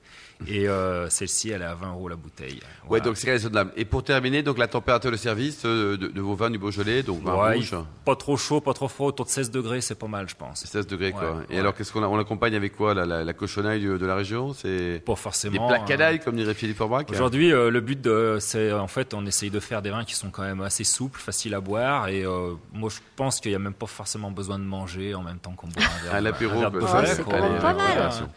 Et 0.47 0.69
euh, 0.69 1.09
celle-ci, 1.09 1.49
elle 1.49 1.63
est 1.63 1.65
à 1.65 1.75
20 1.75 1.93
euros 1.93 2.09
la 2.11 2.17
bouteille. 2.17 2.57
Ouais, 2.57 2.61
Voilà. 2.89 3.05
donc 3.07 3.17
c'est 3.17 3.31
raisonnable. 3.31 3.73
Et 3.75 3.87
pour 3.87 4.05
terminer, 4.05 4.43
donc 4.43 4.59
la 4.59 4.69
température 4.69 5.11
de 5.11 5.17
service 5.17 5.63
euh, 5.65 5.97
de, 5.97 6.09
de 6.09 6.21
vos 6.21 6.35
vins 6.35 6.51
du 6.51 6.59
Beaujolais, 6.59 7.03
donc 7.03 7.23
vin 7.23 7.35
Ouais, 7.43 7.55
rouge, 7.55 7.75
Pas 8.05 8.17
trop 8.17 8.37
chaud, 8.37 8.61
pas 8.61 8.75
trop 8.75 8.89
froid. 8.89 9.09
Autour 9.09 9.25
de 9.25 9.31
16 9.31 9.51
degrés, 9.51 9.81
c'est 9.81 9.95
pas 9.99 10.09
mal, 10.09 10.29
je 10.29 10.35
pense. 10.37 10.63
16 10.67 10.87
degrés 10.87 11.13
quoi. 11.13 11.37
Ouais, 11.37 11.45
Et 11.49 11.55
ouais. 11.55 11.61
alors 11.61 11.75
qu'est-ce 11.75 11.91
qu'on 11.91 12.03
a- 12.03 12.07
on 12.09 12.17
l'accompagne 12.19 12.55
avec 12.55 12.77
quoi 12.77 12.93
la, 12.93 13.07
la, 13.07 13.25
la 13.25 13.33
cochonaille 13.33 13.83
de, 13.85 14.05
la 14.07 14.15
région? 14.15 14.53
C'est 14.53 15.03
Pas 15.07 15.15
des 15.15 15.19
forcément. 15.19 15.69
plats 15.69 15.83
euh, 15.83 15.87
canailles 15.87 16.21
comme 16.21 16.37
dirait 16.37 16.53
Philippe 16.53 16.83
Orbach 16.83 17.07
Aujourd'hui, 17.09 17.51
euh, 17.55 17.71
le 17.71 17.81
but, 17.81 18.07
c'est 18.41 18.73
en 18.73 18.89
fait, 18.89 19.15
on 19.15 19.25
essaye 19.25 19.49
de 19.49 19.59
faire 19.59 19.81
des 19.81 19.89
vins 19.91 20.05
qui 20.05 20.15
sont 20.15 20.26
quand 20.31 20.43
même 20.43 20.61
assez 20.63 20.85
souples, 20.85 21.21
faciles 21.21 21.55
à 21.55 21.61
boire. 21.61 22.09
Et 22.09 22.25
euh, 22.25 22.55
moi, 22.73 22.91
je 22.91 22.99
pense 23.17 23.41
qu'il 23.41 23.51
n'y 23.51 23.57
a 23.57 23.61
même 23.61 23.75
pas 23.75 23.87
forcément 23.87 24.31
besoin 24.31 24.59
de 24.59 24.65
manger 24.65 25.15
en 25.15 25.23
même 25.23 25.39
temps 25.39 25.53
qu'on 25.53 25.69
boit 25.69 25.83
un 25.83 26.05
verre. 26.05 26.15
Un 26.15 26.27
apéro, 26.27 26.57
un 26.57 26.61
verre 26.61 26.71
de 26.71 26.81
Beaujolais, 26.81 27.15
c'est 27.15 27.23
quoi. 27.23 27.35
quand 27.35 27.43
même 27.43 27.53
allez, 27.53 27.61
pas 27.61 27.69
allez, 27.71 27.79
mal. 27.79 27.89
modération. 27.89 28.29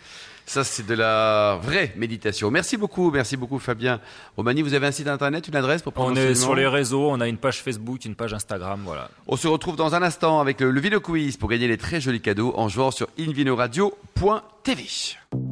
Ça, 0.46 0.64
c'est 0.64 0.84
de 0.88 0.96
la 0.96 1.60
vraie 1.62 1.94
méditation. 1.96 2.50
Merci 2.50 2.76
beaucoup, 2.76 3.12
merci 3.12 3.38
beaucoup, 3.38 3.60
Fabien. 3.60 4.00
Romani, 4.36 4.64
vous 4.64 4.74
avez 4.74 4.88
un 4.88 4.92
site 4.92 5.08
internet, 5.08 5.48
une 5.48 5.56
adresse 5.56 5.84
pour 5.84 5.94
prendre 5.94 6.14
On 6.14 6.16
est 6.16 6.34
sur 6.34 6.56
les 6.56 6.66
réseaux, 6.66 7.08
on 7.12 7.22
a 7.22 7.28
une 7.28 7.38
page 7.38 7.62
Facebook, 7.62 8.04
une 8.06 8.16
page 8.16 8.34
Instagram, 8.34 8.82
voilà. 8.84 9.12
On 9.28 9.36
se 9.38 9.48
retrouve 9.48 9.76
dans 9.76 9.94
un 9.94 10.02
instant 10.02 10.40
avec 10.40 10.60
le, 10.60 10.72
le 10.72 10.82
Vino 10.82 11.00
Quiz 11.02 11.38
pour 11.38 11.50
gagner 11.50 11.68
les 11.68 11.78
très 11.78 12.02
jolis 12.02 12.20
cadeaux 12.20 12.52
en 12.58 12.68
jouant 12.68 12.90
sur 12.90 13.08
invinoradio.tv. 13.20 14.88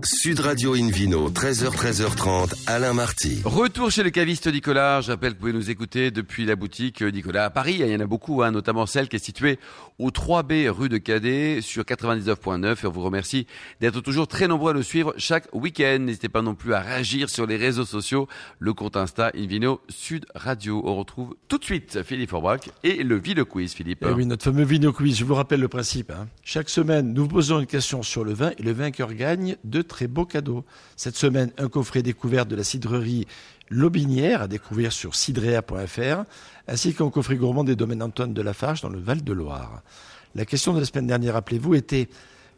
Sud 0.03 0.39
Radio 0.41 0.73
Invino, 0.75 1.29
13h, 1.29 1.71
13h30, 1.75 2.53
Alain 2.67 2.93
Marty. 2.93 3.41
Retour 3.43 3.89
chez 3.89 4.03
le 4.03 4.09
caviste 4.11 4.47
Nicolas. 4.47 5.01
Je 5.01 5.11
rappelle 5.11 5.31
que 5.31 5.35
vous 5.37 5.39
pouvez 5.47 5.53
nous 5.53 5.69
écouter 5.71 6.11
depuis 6.11 6.45
la 6.45 6.55
boutique 6.55 7.01
Nicolas 7.01 7.45
à 7.45 7.49
Paris. 7.49 7.77
Il 7.79 7.87
y 7.87 7.95
en 7.95 7.99
a 7.99 8.05
beaucoup, 8.05 8.43
hein, 8.43 8.51
notamment 8.51 8.85
celle 8.85 9.09
qui 9.09 9.15
est 9.15 9.23
située 9.23 9.57
au 9.97 10.09
3B 10.09 10.69
rue 10.69 10.87
de 10.89 10.97
Cadet 10.97 11.61
sur 11.61 11.83
99.9. 11.83 12.83
Et 12.83 12.87
on 12.87 12.91
vous 12.91 13.01
remercie 13.01 13.47
d'être 13.81 14.01
toujours 14.01 14.27
très 14.27 14.47
nombreux 14.47 14.71
à 14.71 14.73
nous 14.75 14.83
suivre 14.83 15.13
chaque 15.17 15.47
week-end. 15.53 15.97
N'hésitez 16.01 16.29
pas 16.29 16.41
non 16.43 16.53
plus 16.53 16.73
à 16.73 16.79
réagir 16.79 17.29
sur 17.29 17.47
les 17.47 17.57
réseaux 17.57 17.85
sociaux. 17.85 18.27
Le 18.59 18.73
compte 18.73 18.97
Insta 18.97 19.31
Invino 19.35 19.81
Sud 19.89 20.25
Radio. 20.35 20.81
On 20.85 20.95
retrouve 20.95 21.35
tout 21.47 21.57
de 21.57 21.63
suite 21.65 22.03
Philippe 22.03 22.29
Forbach 22.29 22.61
et 22.83 23.03
le 23.03 23.17
Vino 23.17 23.45
Quiz, 23.45 23.73
Philippe. 23.73 24.05
Eh 24.07 24.11
oui, 24.13 24.25
notre 24.25 24.43
fameux 24.43 24.63
Vino 24.65 24.93
Quiz, 24.93 25.17
je 25.17 25.25
vous 25.25 25.35
rappelle 25.35 25.59
le 25.61 25.67
principe. 25.69 26.11
hein. 26.11 26.27
Chaque 26.43 26.69
semaine, 26.69 27.13
nous 27.13 27.23
vous 27.23 27.29
posons 27.29 27.59
une 27.59 27.65
question 27.65 28.03
sur 28.03 28.23
le 28.23 28.33
vin 28.33 28.51
et 28.57 28.63
le 28.63 28.71
vainqueur 28.73 29.13
gagne 29.13 29.55
de 29.63 29.81
très 29.87 30.07
beaux 30.07 30.25
cadeaux. 30.25 30.63
Cette 30.95 31.15
semaine, 31.15 31.51
un 31.57 31.69
coffret 31.69 32.03
découvert 32.03 32.45
de 32.45 32.55
la 32.55 32.63
cidrerie 32.63 33.25
Lobinière 33.69 34.43
à 34.43 34.47
découvrir 34.47 34.93
sur 34.93 35.15
cidrea.fr, 35.15 36.23
ainsi 36.67 36.93
qu'un 36.93 37.09
coffret 37.09 37.35
gourmand 37.35 37.63
des 37.63 37.75
domaines 37.75 38.03
Antoine 38.03 38.33
de 38.33 38.41
Lafarge 38.41 38.81
dans 38.81 38.89
le 38.89 38.99
Val-de-Loire. 38.99 39.81
La 40.35 40.45
question 40.45 40.73
de 40.73 40.79
la 40.79 40.85
semaine 40.85 41.07
dernière, 41.07 41.33
rappelez-vous, 41.33 41.75
était 41.75 42.07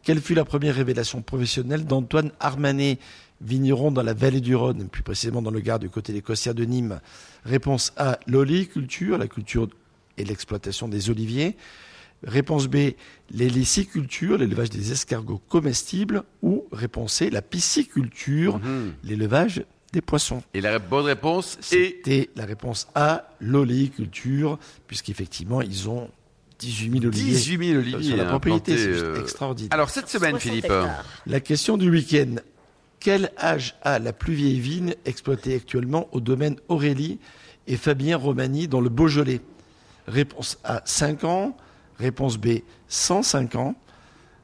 quelle 0.04 0.22
fut 0.22 0.34
la 0.34 0.46
première 0.46 0.76
révélation 0.76 1.22
professionnelle 1.22 1.86
d'Antoine 1.86 2.32
Armanet, 2.40 3.00
vigneron 3.42 3.92
dans 3.92 4.04
la 4.04 4.14
vallée 4.14 4.42
du 4.42 4.56
Rhône, 4.56 4.88
plus 4.88 5.04
précisément 5.04 5.42
dans 5.42 5.52
le 5.52 5.60
Gard 5.60 5.80
du 5.80 5.90
côté 5.90 6.14
des 6.14 6.22
Costières 6.22 6.56
de 6.56 6.64
Nîmes? 6.64 7.00
Réponse 7.46 7.94
A, 7.98 8.20
l'oléiculture, 8.28 9.18
la 9.18 9.28
culture 9.28 9.68
et 10.18 10.24
l'exploitation 10.24 10.88
des 10.88 11.10
oliviers. 11.10 11.56
Réponse 12.24 12.68
B, 12.68 12.76
les 13.32 13.50
licicultures, 13.50 14.38
l'élevage 14.38 14.70
des 14.70 14.92
escargots 14.92 15.42
comestibles. 15.50 16.24
Ou 16.42 16.66
réponse 16.72 17.14
C, 17.14 17.30
la 17.30 17.42
pisciculture, 17.42 18.60
Mhm. 18.60 18.94
l'élevage 19.04 19.64
des 19.94 20.02
poissons. 20.02 20.44
Et 20.54 20.62
la 20.62 20.80
bonne 20.80 21.06
réponse 21.06 21.58
est 21.60 21.64
C'était 21.64 22.30
la 22.36 22.46
réponse 22.46 22.88
A, 22.94 23.30
l'oléiculture, 23.40 24.60
puisqu'effectivement, 24.88 25.62
ils 25.62 25.90
ont 25.90 26.10
18 26.60 26.92
000 26.92 27.06
oliviers 27.06 27.32
18 27.34 27.68
000 27.70 27.80
oliviers 27.80 28.04
sur 28.04 28.18
la 28.18 28.24
hein, 28.26 28.30
propriété. 28.30 28.78
C'est 28.78 28.92
juste 28.94 29.06
euh, 29.06 29.22
extraordinaire. 29.22 29.72
Alors 29.74 29.90
cette 29.90 30.10
semaine, 30.10 30.32
60 30.32 30.42
Philippe. 30.42 30.66
hectares. 30.66 31.06
La 31.26 31.40
question 31.40 31.78
du 31.78 31.90
week-end. 31.90 32.36
Quel 33.00 33.32
âge 33.42 33.76
a 33.82 33.98
la 33.98 34.12
plus 34.12 34.34
vieille 34.34 34.60
vigne 34.60 34.94
exploitée 35.06 35.56
actuellement 35.56 36.10
au 36.12 36.20
domaine 36.20 36.58
Aurélie 36.68 37.18
et 37.66 37.78
Fabien 37.78 38.18
Romani 38.18 38.68
dans 38.68 38.82
le 38.82 38.90
Beaujolais? 38.90 39.40
Réponse 40.06 40.58
A, 40.66 40.82
5 40.84 41.24
ans. 41.24 41.56
Réponse 42.00 42.38
B, 42.38 42.60
105 42.88 43.56
ans. 43.56 43.76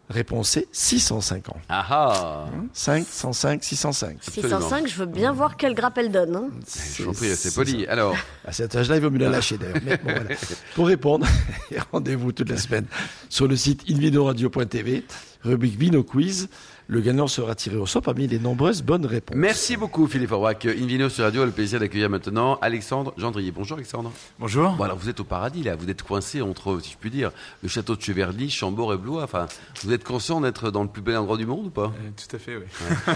Réponse 0.08 0.50
C, 0.52 0.68
605 0.72 1.50
ans. 1.50 1.58
Ah 1.68 1.84
ah 1.90 2.46
5, 2.74 3.08
105, 3.10 3.64
605. 3.64 4.18
Absolument. 4.28 4.60
605, 4.60 4.88
je 4.88 4.96
veux 4.98 5.08
bien 5.08 5.32
voir 5.32 5.58
quel 5.58 5.74
grappe 5.74 5.98
elle 5.98 6.12
donne. 6.12 6.36
hein. 6.36 6.50
Je 6.96 7.02
vous 7.02 7.10
en 7.10 7.14
prie, 7.14 7.36
c'est 7.36 7.56
poli. 7.56 7.88
Alors, 7.88 8.16
À 8.46 8.52
cet 8.52 8.76
âge-là, 8.76 8.98
il 8.98 9.02
vaut 9.02 9.10
mieux 9.10 9.18
la 9.18 9.30
lâcher 9.30 9.58
d'ailleurs. 9.58 9.80
Mais 9.84 9.98
bon, 9.98 10.04
voilà. 10.12 10.30
Pour 10.76 10.86
répondre, 10.86 11.26
rendez-vous 11.92 12.32
toute 12.34 12.50
la 12.50 12.58
semaine 12.58 12.86
sur 13.30 13.48
le 13.48 13.56
site 13.56 13.82
invinoradio.tv, 13.90 15.06
rubrique 15.44 15.76
Vino 15.80 16.04
Quiz. 16.04 16.50
Le 16.88 17.02
gagnant 17.02 17.28
sera 17.28 17.56
tiré 17.56 17.78
au 17.78 17.88
sort 17.88 18.04
parmi 18.04 18.28
les 18.28 18.38
nombreuses 18.38 18.84
bonnes 18.84 19.08
réponses. 19.08 19.36
merci 19.36 19.76
beaucoup 19.76 20.06
Philippe 20.06 20.30
Forbach. 20.30 20.66
Invino 20.66 21.10
sur 21.10 21.24
Radio 21.24 21.42
a 21.42 21.46
le 21.46 21.52
plaisir 21.52 21.80
d'accueillir 21.80 22.12
maintenant 22.12 22.60
Alexandre 22.62 23.12
Gendrier. 23.18 23.52
Bonjour 23.52 23.78
Alexandre. 23.78 24.12
Bonjour. 24.38 24.74
Bon 24.74 24.84
alors 24.84 24.98
vous 24.98 25.10
êtes 25.10 25.20
au 25.20 25.24
paradis 25.24 25.64
là, 25.64 25.76
vous 25.76 25.90
êtes 25.90 26.04
coincé 26.04 26.44
entre, 26.44 26.80
si 26.80 26.92
je 26.92 26.98
puis 26.98 27.10
dire, 27.10 27.32
le 27.64 27.70
château 27.70 27.96
de 27.96 28.02
Cheverly, 28.02 28.52
Chambord 28.52 28.94
et 28.94 28.98
Blois. 28.98 29.24
Enfin, 29.24 29.48
vous 29.84 29.94
êtes 29.94 30.04
conscient 30.04 30.42
d'être 30.42 30.70
dans 30.70 30.84
le 30.84 30.90
plus 30.90 31.02
bel 31.02 31.18
endroit 31.18 31.38
du 31.38 31.48
monde 31.48 31.66
ou 31.66 31.72
pas? 31.72 31.92
Euh, 31.96 32.10
tout 32.16 32.36
à 32.36 32.40
fait, 32.40 32.56
oui. 32.56 32.66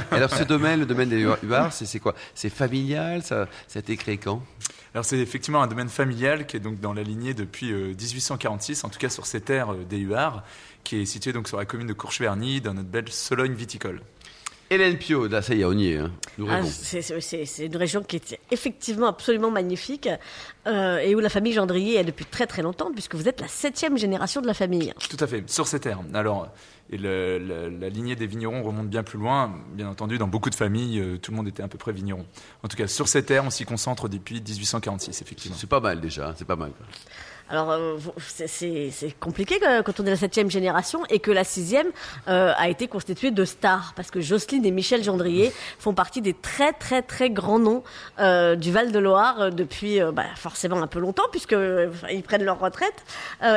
Alors 0.09 0.31
ce 0.31 0.43
domaine, 0.43 0.79
le 0.79 0.87
domaine 0.87 1.09
des 1.09 1.21
Huards, 1.43 1.73
c'est 1.73 1.85
c'est 1.85 1.99
quoi? 1.99 2.15
C'est 2.33 2.49
familial? 2.49 3.21
Ça, 3.21 3.47
ça 3.67 3.77
a 3.77 3.81
été 3.81 3.95
créé 3.97 4.17
quand? 4.17 4.41
Alors 4.93 5.05
c'est 5.05 5.19
effectivement 5.19 5.61
un 5.61 5.67
domaine 5.67 5.89
familial 5.89 6.47
qui 6.47 6.57
est 6.57 6.59
donc 6.59 6.79
dans 6.79 6.93
la 6.93 7.03
lignée 7.03 7.33
depuis 7.33 7.71
euh, 7.71 7.89
1846, 7.89 8.83
en 8.83 8.89
tout 8.89 8.97
cas 8.97 9.09
sur 9.09 9.25
ces 9.27 9.41
terres 9.41 9.73
euh, 9.73 9.83
des 9.83 9.99
Huards, 9.99 10.43
qui 10.83 10.97
est 10.97 11.05
situé 11.05 11.31
donc 11.31 11.47
sur 11.47 11.57
la 11.57 11.65
commune 11.65 11.87
de 11.87 11.93
Courcheverny, 11.93 12.59
dans 12.59 12.73
notre 12.73 12.89
belle 12.89 13.09
Sologne 13.09 13.53
viticole. 13.53 14.01
Hélène 14.71 14.97
Pio, 14.97 15.27
là 15.27 15.41
ça 15.41 15.55
y 15.55 15.61
est, 15.61 15.65
on 15.65 15.71
y 15.73 15.93
est. 15.93 15.97
hein. 15.97 16.11
Nous 16.37 16.45
Ah, 16.49 16.55
rêvons. 16.57 16.69
c'est- 16.71 17.01
c'est 17.01 17.19
c'est- 17.21 17.45
c'est 17.45 17.65
une 17.65 17.75
région 17.77 18.03
qui 18.03 18.17
est 18.17 18.39
effectivement 18.51 19.07
absolument 19.07 19.49
magnifique 19.49 20.07
euh, 20.67 20.99
et 20.99 21.15
où 21.15 21.19
la 21.19 21.29
famille 21.29 21.53
Gendrier 21.53 21.95
est 21.97 22.03
depuis 22.03 22.25
très 22.25 22.45
très 22.45 22.61
longtemps, 22.61 22.91
puisque 22.91 23.15
vous 23.15 23.27
êtes 23.27 23.41
la 23.41 23.47
septième 23.47 23.97
génération 23.97 24.41
de 24.41 24.47
la 24.47 24.53
famille. 24.53 24.93
Tout 25.09 25.17
à 25.19 25.25
fait, 25.27 25.49
sur 25.49 25.65
ces 25.67 25.79
terres. 25.79 25.99
Alors, 26.13 26.49
et 26.91 26.97
le- 26.97 27.39
le- 27.39 27.69
la 27.69 27.89
lignée 27.89 28.15
des 28.15 28.27
vignerons 28.27 28.61
remonte 28.63 28.89
bien 28.89 29.01
plus 29.03 29.17
loin. 29.17 29.55
Bien 29.73 29.87
entendu, 29.89 30.17
dans 30.19 30.27
beaucoup 30.27 30.49
de 30.51 30.55
familles, 30.55 30.99
euh, 30.99 31.17
tout 31.17 31.31
le 31.31 31.37
monde 31.37 31.47
était 31.47 31.63
à 31.63 31.67
peu 31.67 31.77
près 31.79 31.91
vigneron. 31.91 32.25
En 32.63 32.67
tout 32.67 32.77
cas, 32.77 32.87
sur 32.87 33.07
ces 33.07 33.23
terres, 33.23 33.45
on 33.45 33.49
s'y 33.49 33.65
concentre 33.65 34.07
depuis 34.07 34.39
1846, 34.41 35.21
effectivement. 35.21 35.57
C'est 35.59 35.67
pas 35.69 35.79
mal 35.79 35.99
déjà, 35.99 36.29
hein, 36.29 36.33
c'est 36.37 36.47
pas 36.47 36.55
mal. 36.55 36.71
Alors, 37.49 37.71
euh, 37.71 37.97
c'est- 38.19 39.19
compliqué 39.19 39.59
quand 39.83 39.99
on 39.99 40.05
est 40.05 40.09
la 40.11 40.15
septième 40.15 40.51
génération 40.51 41.01
et 41.09 41.19
que 41.19 41.31
la 41.31 41.43
sixième 41.43 41.87
euh, 42.27 42.53
a 42.55 42.69
été 42.69 42.87
constituée 42.87 43.31
de 43.31 43.43
stars, 43.43 43.93
parce 43.95 44.11
que 44.11 44.21
Jocelyne 44.21 44.65
et 44.65 44.71
Michel 44.71 45.03
Gendrier 45.03 45.51
font 45.79 45.93
partie 45.95 46.21
des 46.21 46.33
très 46.35 46.73
très 46.73 47.01
très 47.01 47.29
grands 47.31 47.57
noms 47.59 47.83
euh, 48.19 48.55
du 48.55 48.71
Val-de-Loire 48.71 49.41
euh, 49.41 49.49
depuis 49.49 49.99
euh, 49.99 50.11
bah, 50.11 50.25
forcément 50.35 50.81
un 50.81 50.87
peu 50.87 50.99
longtemps, 50.99 51.27
puisque 51.31 51.53
euh, 51.53 51.89
ils 52.11 52.21
prennent 52.23 52.43
leur 52.45 52.59
retraite. 52.59 53.03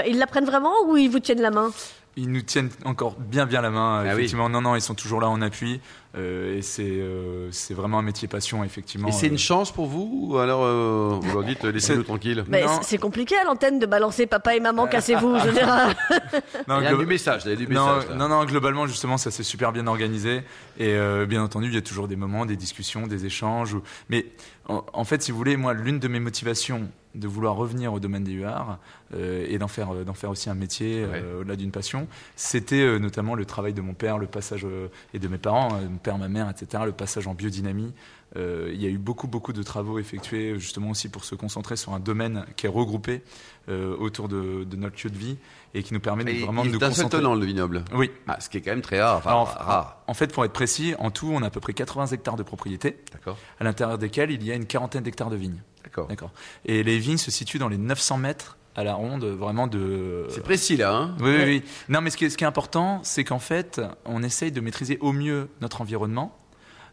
Ils 0.06 0.18
la 0.18 0.26
prennent 0.26 0.44
vraiment 0.46 0.72
ou 0.86 0.96
ils 0.96 1.10
vous 1.10 1.20
tiennent 1.20 1.42
la 1.42 1.50
main? 1.50 1.70
Ils 2.14 2.30
nous 2.30 2.42
tiennent 2.42 2.68
encore 2.84 3.16
bien 3.18 3.46
bien 3.46 3.62
la 3.62 3.70
main, 3.70 4.00
Ah 4.00 4.02
oui. 4.08 4.10
effectivement. 4.12 4.50
Non, 4.50 4.60
non, 4.60 4.76
ils 4.76 4.82
sont 4.82 4.94
toujours 4.94 5.18
là 5.20 5.30
en 5.30 5.40
appui. 5.40 5.80
euh, 6.14 6.58
et 6.58 6.60
c'est 6.60 6.82
euh, 6.84 7.48
c'est 7.52 7.72
vraiment 7.72 7.98
un 7.98 8.02
métier 8.02 8.28
passion, 8.28 8.62
effectivement. 8.64 9.08
Et 9.08 9.12
c'est 9.12 9.28
Euh, 9.28 9.30
une 9.30 9.38
chance 9.38 9.72
pour 9.72 9.86
vous 9.86 10.28
ou 10.30 10.36
alors 10.36 10.62
euh, 10.62 11.18
vous 11.22 11.32
leur 11.32 11.42
dites 11.42 11.64
laissez-nous 11.64 12.02
tranquille 12.02 12.44
c'est- 12.82 12.98
compliqué 12.98 13.34
à 13.38 13.44
l'antenne 13.44 13.78
de 13.78 13.86
balancer 13.86 14.26
papa 14.26 14.54
et 14.54 14.60
maman, 14.60 14.86
cassez-vous. 14.86 15.38
Je 15.38 15.48
euh, 15.48 15.54
non, 16.68 16.80
Il 16.80 16.84
y 16.84 16.86
a 16.88 16.94
du 16.94 17.06
message, 17.06 17.42
il 17.46 17.50
y 17.50 17.54
a 17.54 17.56
du 17.56 17.66
non, 17.66 17.96
message. 17.96 18.14
non, 18.14 18.28
non, 18.28 18.44
globalement, 18.44 18.86
justement, 18.86 19.16
ça 19.16 19.30
s'est 19.30 19.42
super 19.42 19.72
bien 19.72 19.86
organisé. 19.86 20.42
Et 20.78 20.88
euh, 20.94 21.24
bien 21.24 21.42
entendu, 21.42 21.68
il 21.68 21.74
y 21.74 21.78
a 21.78 21.82
toujours 21.82 22.08
des 22.08 22.16
moments, 22.16 22.44
des 22.44 22.56
discussions, 22.56 23.06
des 23.06 23.24
échanges. 23.24 23.72
où- 23.72 23.82
Mais 24.10 24.26
en, 24.68 24.84
en 24.92 25.04
fait, 25.04 25.22
si 25.22 25.30
vous 25.32 25.38
voulez, 25.38 25.56
moi, 25.56 25.72
l'une 25.72 25.98
de 25.98 26.08
mes 26.08 26.20
motivations 26.20 26.90
de 27.14 27.28
vouloir 27.28 27.56
revenir 27.56 27.92
au 27.92 28.00
domaine 28.00 28.24
des 28.24 28.32
UR 28.32 28.78
euh, 29.14 29.46
et 29.48 29.58
d'en 29.58 29.68
faire, 29.68 29.94
euh, 29.94 30.04
d'en 30.04 30.14
faire 30.14 30.30
aussi 30.30 30.48
un 30.50 30.54
métier 30.54 31.04
Ouais. 31.04 31.20
euh, 31.22 31.40
au-delà 31.40 31.56
d'une 31.56 31.70
passion, 31.70 32.06
c'était 32.36 32.80
euh, 32.80 32.98
notamment 32.98 33.34
le 33.34 33.44
travail 33.44 33.72
de 33.74 33.80
mon 33.82 33.94
père, 33.94 34.18
le 34.18 34.26
passage, 34.26 34.66
et 35.14 35.18
de 35.18 35.28
mes 35.28 35.38
parents, 35.38 35.68
mon 35.90 35.98
père, 35.98 36.16
ma 36.18 36.28
mère, 36.28 36.48
etc., 36.48 36.82
le 36.86 36.92
passage 36.92 37.26
en 37.26 37.34
biodynamie. 37.34 37.92
Euh, 38.36 38.70
il 38.72 38.82
y 38.82 38.86
a 38.86 38.88
eu 38.88 38.96
beaucoup, 38.96 39.28
beaucoup 39.28 39.52
de 39.52 39.62
travaux 39.62 39.98
effectués 39.98 40.58
justement 40.58 40.90
aussi 40.90 41.10
pour 41.10 41.24
se 41.24 41.34
concentrer 41.34 41.76
sur 41.76 41.92
un 41.92 42.00
domaine 42.00 42.46
qui 42.56 42.64
est 42.64 42.68
regroupé 42.70 43.22
euh, 43.68 43.94
autour 43.98 44.28
de, 44.28 44.64
de 44.64 44.76
notre 44.76 44.96
lieu 45.04 45.10
de 45.10 45.18
vie 45.18 45.36
et 45.74 45.82
qui 45.82 45.92
nous 45.92 46.00
permet 46.00 46.24
de 46.24 46.32
vraiment 46.44 46.64
de 46.64 46.70
nous 46.70 46.78
seul 46.80 46.88
concentrer. 46.88 47.18
tenant 47.18 47.34
le 47.34 47.44
vignoble. 47.44 47.84
Oui, 47.94 48.10
Ah, 48.26 48.40
ce 48.40 48.48
qui 48.48 48.56
est 48.56 48.60
quand 48.62 48.70
même 48.70 48.80
très 48.80 49.02
rare. 49.02 49.18
Enfin, 49.18 49.30
alors, 49.30 49.48
rare. 49.48 50.02
en 50.06 50.14
fait, 50.14 50.32
pour 50.32 50.44
être 50.46 50.52
précis, 50.52 50.94
en 50.98 51.10
tout, 51.10 51.30
on 51.30 51.42
a 51.42 51.46
à 51.48 51.50
peu 51.50 51.60
près 51.60 51.74
80 51.74 52.06
hectares 52.06 52.36
de 52.36 52.42
propriété, 52.42 52.96
D'accord. 53.12 53.36
à 53.60 53.64
l'intérieur 53.64 53.98
desquels 53.98 54.30
il 54.30 54.42
y 54.42 54.50
a 54.50 54.54
une 54.54 54.66
quarantaine 54.66 55.02
d'hectares 55.02 55.30
de 55.30 55.36
vignes. 55.36 55.60
D'accord. 55.84 56.06
D'accord. 56.08 56.30
Et 56.64 56.82
les 56.82 56.98
vignes 56.98 57.18
se 57.18 57.30
situent 57.30 57.58
dans 57.58 57.68
les 57.68 57.76
900 57.78 58.16
mètres 58.16 58.56
à 58.76 58.84
la 58.84 58.94
ronde, 58.94 59.24
vraiment 59.24 59.66
de. 59.66 60.24
C'est 60.30 60.42
précis 60.42 60.78
là, 60.78 60.94
hein 60.94 61.14
Oui, 61.20 61.30
oui, 61.36 61.44
oui. 61.44 61.62
Non, 61.90 62.00
mais 62.00 62.08
ce 62.08 62.16
qui 62.16 62.24
est, 62.24 62.30
ce 62.30 62.38
qui 62.38 62.44
est 62.44 62.46
important, 62.46 63.00
c'est 63.02 63.24
qu'en 63.24 63.38
fait, 63.38 63.82
on 64.06 64.22
essaye 64.22 64.50
de 64.52 64.62
maîtriser 64.62 64.96
au 65.02 65.12
mieux 65.12 65.50
notre 65.60 65.82
environnement, 65.82 66.34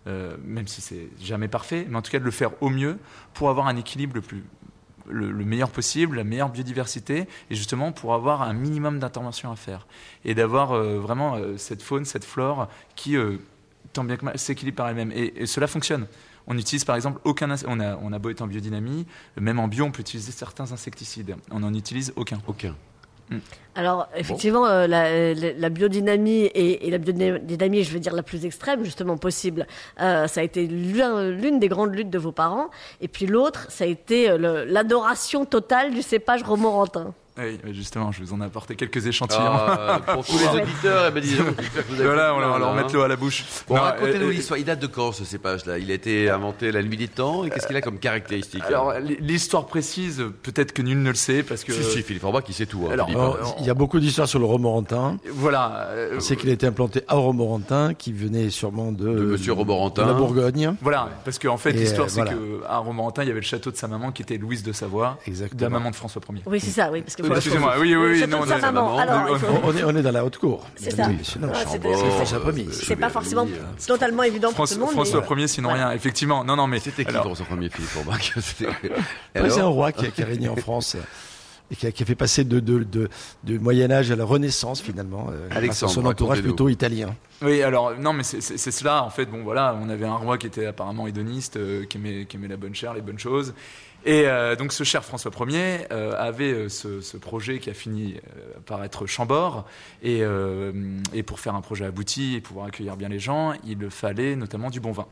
euh, 0.08 0.36
même 0.44 0.68
si 0.68 0.82
c'est 0.82 1.10
jamais 1.22 1.48
parfait, 1.48 1.86
mais 1.90 1.98
en 1.98 2.02
tout 2.02 2.12
cas 2.12 2.20
de 2.20 2.24
le 2.24 2.32
faire 2.32 2.52
au 2.62 2.70
mieux 2.70 2.98
pour 3.34 3.50
avoir 3.50 3.68
un 3.68 3.76
équilibre 3.76 4.16
le 4.16 4.22
plus 4.22 4.44
le, 5.12 5.32
le 5.32 5.44
meilleur 5.44 5.72
possible, 5.72 6.18
la 6.18 6.24
meilleure 6.24 6.50
biodiversité, 6.50 7.28
et 7.50 7.56
justement 7.56 7.92
pour 7.92 8.14
avoir 8.14 8.44
un 8.44 8.54
minimum 8.54 9.00
d'intervention 9.00 9.52
à 9.52 9.56
faire. 9.56 9.88
Et 10.24 10.36
d'avoir 10.36 10.72
euh, 10.72 11.00
vraiment 11.00 11.36
euh, 11.36 11.58
cette 11.58 11.82
faune, 11.82 12.06
cette 12.06 12.24
flore 12.24 12.70
qui, 12.96 13.16
tant 13.94 14.04
bien 14.04 14.18
que 14.18 14.26
mal, 14.26 14.38
s'équilibre 14.38 14.78
par 14.78 14.90
elle-même. 14.90 15.12
Et, 15.12 15.48
cela 15.48 15.66
fonctionne. 15.66 16.06
On 16.46 16.58
utilise 16.58 16.86
par 16.86 16.96
exemple 16.96 17.20
aucun. 17.24 17.50
On 17.68 17.80
a, 17.80 17.98
on 17.98 18.14
a 18.14 18.20
beau 18.20 18.30
être 18.30 18.42
en 18.42 18.48
biodynamie, 18.48 19.08
même 19.40 19.60
en 19.60 19.68
bio, 19.68 19.86
on 19.86 19.92
peut 19.92 20.02
utiliser 20.02 20.32
certains 20.32 20.72
insecticides. 20.72 21.36
On 21.50 21.62
n'en 21.62 21.74
utilise 21.74 22.14
aucun. 22.16 22.40
Aucun. 22.48 22.76
Alors, 23.76 24.10
effectivement, 24.16 24.66
euh, 24.66 24.88
la, 24.88 25.34
la- 25.34 25.54
la 25.54 25.70
biodynamie 25.70 26.46
et, 26.46 26.88
et 26.88 26.90
la 26.92 26.98
biodynamie, 26.98 27.84
je 27.84 27.92
veux 27.94 28.00
dire 28.00 28.14
la 28.14 28.24
plus 28.24 28.46
extrême, 28.46 28.84
justement, 28.84 29.18
possible, 29.18 29.68
euh, 30.02 30.28
ça 30.28 30.42
a 30.42 30.44
été 30.44 30.68
l'un- 30.68 31.30
l'une 31.30 31.60
des 31.60 31.68
grandes 31.70 31.94
luttes 31.96 32.10
de 32.10 32.18
vos 32.18 32.32
parents. 32.34 32.70
Et 33.02 33.08
puis 33.08 33.26
l'autre, 33.28 33.68
ça 33.70 33.84
a 33.86 33.88
été 33.88 34.30
euh, 34.30 34.66
l'adoration 34.68 35.46
totale 35.46 35.94
du 35.94 36.02
cépage 36.02 36.44
romorantin. 36.44 37.14
Oui, 37.40 37.60
mais 37.64 37.74
justement, 37.74 38.12
je 38.12 38.22
vous 38.24 38.34
en 38.34 38.42
ai 38.42 38.46
apporté 38.46 38.76
quelques 38.76 39.06
échantillons. 39.08 39.40
Ah, 39.42 40.00
pour 40.14 40.26
tous 40.26 40.38
les 40.38 40.62
auditeurs, 40.62 41.06
eh 41.08 41.12
ben, 41.12 41.22
que 41.24 41.82
vous 41.90 41.94
avez 41.96 42.04
voilà, 42.04 42.36
on 42.36 42.40
leur 42.40 42.74
mettre 42.74 42.90
hein. 42.90 42.92
l'eau 42.94 43.02
à 43.04 43.08
la 43.08 43.16
bouche. 43.16 43.46
Bon, 43.68 43.76
racontez-nous 43.76 44.28
euh, 44.28 44.32
l'histoire. 44.32 44.58
Il 44.60 44.66
date 44.66 44.80
de 44.80 44.88
quand 44.88 45.12
ce 45.12 45.24
cépage-là 45.24 45.78
Il 45.78 45.90
a 45.92 45.94
été 45.94 46.30
inventé 46.30 46.70
à 46.70 46.72
la 46.72 46.84
nuit 46.84 46.98
des 46.98 47.08
temps 47.08 47.46
et 47.46 47.50
qu'est-ce 47.50 47.68
qu'il 47.68 47.76
a 47.78 47.82
comme 47.82 48.00
caractéristique 48.00 48.64
Alors, 48.68 48.94
l'histoire 49.20 49.66
précise, 49.66 50.24
peut-être 50.44 50.74
que 50.74 50.82
nul 50.82 51.02
ne 51.02 51.10
le 51.10 51.16
sait, 51.16 51.44
parce 51.44 51.64
que. 51.64 51.72
Si, 51.74 51.84
si, 51.84 52.02
Philippe 52.04 52.24
Orbach, 52.24 52.44
il 52.50 52.54
sait 52.54 52.66
tout. 52.66 52.86
hein, 52.88 52.94
Alors, 52.94 53.08
Philippe. 53.08 53.22
Alors, 53.22 53.56
il 53.60 53.66
y 53.66 53.70
a 53.70 53.74
beaucoup 53.74 54.00
d'histoires 54.00 54.28
sur 54.28 54.40
le 54.40 54.46
romorantin. 54.46 55.18
Voilà. 55.32 55.88
euh, 55.92 56.16
On 56.18 56.20
sait 56.20 56.36
qu'il 56.36 56.50
a 56.50 56.54
été 56.54 56.68
implanté 56.68 57.02
à 57.08 57.16
Romorantin, 57.16 57.94
qui 57.94 58.12
venait 58.14 58.50
sûrement 58.50 58.92
de, 58.92 59.06
De 59.08 59.26
Monsieur 59.26 59.54
Romorantin. 59.54 60.04
de 60.04 60.08
la 60.08 60.14
Bourgogne. 60.14 60.76
Voilà, 60.82 61.10
parce 61.26 61.40
qu'en 61.40 61.58
fait, 61.58 61.72
Et, 61.72 61.74
l'histoire, 61.74 62.08
euh, 62.08 62.10
c'est 62.10 62.22
voilà. 62.22 62.34
qu'à 62.68 62.78
Romorantin, 62.78 63.24
il 63.24 63.28
y 63.28 63.32
avait 63.32 63.40
le 63.40 63.46
château 63.46 63.72
de 63.72 63.76
sa 63.78 63.88
maman 63.88 64.12
qui 64.12 64.22
était 64.24 64.38
Louise 64.38 64.64
de 64.64 64.72
Savoie, 64.72 65.18
Exactement. 65.28 65.58
de 65.60 65.64
la 65.64 65.70
maman 65.70 65.92
de 65.92 65.96
François 65.96 66.22
Ier. 66.34 66.42
Oui, 66.46 66.60
c'est 66.60 66.72
ça, 66.72 66.90
oui. 66.92 67.02
Parce 67.02 67.16
que 67.16 67.22
Oui, 67.22 67.28
faut- 67.29 67.29
excusez-moi, 67.36 67.76
oui, 67.80 67.96
oui, 67.96 68.28
non, 68.28 68.46
maman. 68.46 68.60
maman. 68.60 68.98
Alors, 68.98 69.38
On 69.64 69.76
est, 69.76 69.84
on 69.84 69.96
est 69.96 70.02
dans 70.02 70.12
la 70.12 70.26
haute 70.26 70.38
cour. 70.38 70.66
C'est 70.76 70.96
ça. 70.96 71.10
Ah, 71.54 71.64
c'est 72.72 72.96
pas 72.96 73.10
forcément 73.10 73.48
totalement 73.86 74.24
évident 74.24 74.52
pour 74.54 74.68
tout 74.68 74.74
le 74.76 74.80
monde. 74.82 74.92
François 74.92 75.26
mais- 75.30 75.42
Ier, 75.42 75.48
sinon 75.48 75.70
rien, 75.70 75.92
effectivement. 75.92 76.44
Non, 76.44 76.56
non, 76.56 76.68
mais. 76.68 76.80
C'était 76.80 77.06
qui 77.06 77.12
François 77.14 77.46
Ier, 77.60 77.70
Philippe 77.70 77.96
Orbach 77.98 78.34
C'est 79.36 79.60
un 79.60 79.66
roi 79.66 79.92
qui 79.92 80.22
a, 80.22 80.26
régné 80.26 80.50
en 80.50 80.56
France 80.56 80.96
et 81.72 81.76
qui 81.76 81.88
a, 81.88 81.92
qui 81.92 82.04
a 82.04 82.06
fait 82.06 82.16
passer 82.16 82.44
de, 82.44 82.60
de, 82.60 82.84
de, 82.84 83.10
du 83.44 83.60
Moyen 83.60 83.92
Âge 83.92 84.12
à 84.12 84.16
la 84.16 84.26
Renaissance 84.26 84.82
finalement, 84.82 85.28
euh, 85.32 85.72
son 85.72 86.06
entourage 86.06 86.42
plutôt 86.42 86.70
italien. 86.70 87.16
Oui, 87.42 87.62
alors, 87.62 87.98
non, 87.98 88.14
mais 88.14 88.24
c'est- 88.24 88.42
cela, 88.72 89.04
en 89.04 89.10
fait. 89.10 89.26
Bon, 89.26 89.44
voilà, 89.44 89.78
on 89.82 89.90
avait 89.90 90.06
un 90.06 90.16
roi 90.16 90.38
qui 90.38 90.48
était 90.48 90.66
apparemment 90.66 91.08
hédoniste, 91.08 91.58
euh, 91.58 91.86
qui, 91.86 91.98
aimait, 91.98 92.26
qui 92.26 92.38
aimait 92.38 92.48
la 92.48 92.58
bonne 92.58 92.76
chair, 92.76 92.94
les 92.94 93.02
bonnes 93.02 93.20
choses. 93.20 93.54
Et 94.06 94.28
euh, 94.28 94.56
donc, 94.56 94.72
ce 94.72 94.84
cher 94.84 95.04
François 95.04 95.32
Ier 95.48 95.86
euh, 95.92 96.14
avait 96.18 96.54
euh, 96.54 96.70
ce, 96.70 97.18
projet 97.18 97.60
qui 97.60 97.70
a 97.70 97.74
fini 97.74 98.16
par 98.66 98.84
être 98.84 99.06
Chambord. 99.06 99.66
Et, 100.02 100.24
pour 101.26 101.40
faire 101.40 101.56
un 101.56 101.62
projet 101.62 101.86
abouti 101.86 102.36
et 102.36 102.42
pouvoir 102.42 102.68
accueillir 102.68 102.96
bien 102.96 103.10
les 103.10 103.20
gens, 103.20 103.54
il 103.66 103.90
fallait 103.90 104.36
notamment 104.36 104.70
du 104.70 104.80
bon 104.80 104.92
vin. 104.92 105.08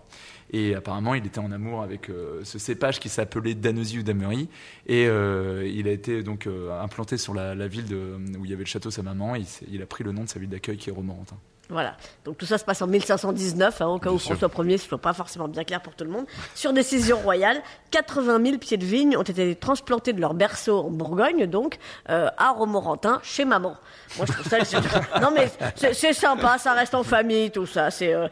Et 0.52 0.74
apparemment, 0.76 1.14
il 1.14 1.26
était 1.26 1.40
en 1.40 1.52
amour 1.52 1.82
avec 1.82 2.10
ce 2.44 2.58
cépage 2.58 3.00
qui 3.00 3.10
s'appelait 3.10 3.54
Danosy 3.54 4.00
ou 4.00 4.04
Damery. 4.04 4.48
Et 4.88 5.04
il 5.04 5.88
a 5.88 5.92
été 5.92 6.24
donc 6.24 6.48
implanté 6.82 7.18
sur 7.18 7.34
la, 7.34 7.68
ville 7.68 7.94
où 8.40 8.46
il 8.46 8.50
y 8.50 8.54
avait 8.54 8.64
le 8.64 8.70
château 8.70 8.90
de 8.90 8.94
sa 8.94 9.04
maman. 9.04 9.36
Et 9.36 9.42
il, 9.42 9.76
il 9.76 9.82
a 9.82 9.86
pris 9.86 10.04
le 10.04 10.12
nom 10.12 10.24
de 10.24 10.30
sa 10.30 10.40
ville 10.40 10.50
d'accueil 10.50 10.78
qui 10.78 10.90
est 10.90 10.94
Romorantin. 10.94 11.38
Voilà. 11.70 11.98
Donc 12.24 12.38
tout 12.38 12.46
ça 12.46 12.58
se 12.58 12.64
passe 12.64 12.82
en 12.82 12.88
1519, 12.88 13.82
hein, 13.82 13.88
au 13.88 14.00
cas 14.00 14.10
où 14.10 14.18
sûr. 14.20 14.38
François 14.38 14.66
Ier, 14.66 14.78
ce 14.78 14.88
soit 14.88 14.98
pas 14.98 15.14
forcément 15.14 15.48
bien 15.50 15.64
clair 15.66 15.82
pour 15.82 15.94
tout 15.96 16.06
le 16.06 16.10
monde. 16.10 16.26
Sur 16.56 16.72
décision 16.72 17.18
royale, 17.20 17.62
80 17.92 18.42
000 18.44 18.58
pieds 18.58 18.78
de 18.78 18.86
vigne 18.86 19.18
ont 19.18 19.22
été 19.24 19.54
transplantés 19.56 20.14
de 20.14 20.22
leur 20.22 20.34
berceau 20.34 20.80
en 20.80 20.90
Bourgogne, 20.90 21.46
donc 21.46 21.78
euh, 22.10 22.30
à 22.38 22.52
Romorantin, 22.52 23.20
chez 23.24 23.44
maman. 23.44 23.76
Moi, 24.18 24.26
je 24.28 24.34
trouve 24.34 24.48
ça. 24.48 25.20
non 25.22 25.32
mais 25.36 25.50
c'est- 25.76 26.14
sympa, 26.14 26.58
ça 26.58 26.74
reste 26.74 26.96
en 26.96 27.04
famille, 27.04 27.52
tout 27.52 27.66
ça. 27.66 27.92
C'est 27.92 28.14
euh, 28.14 28.28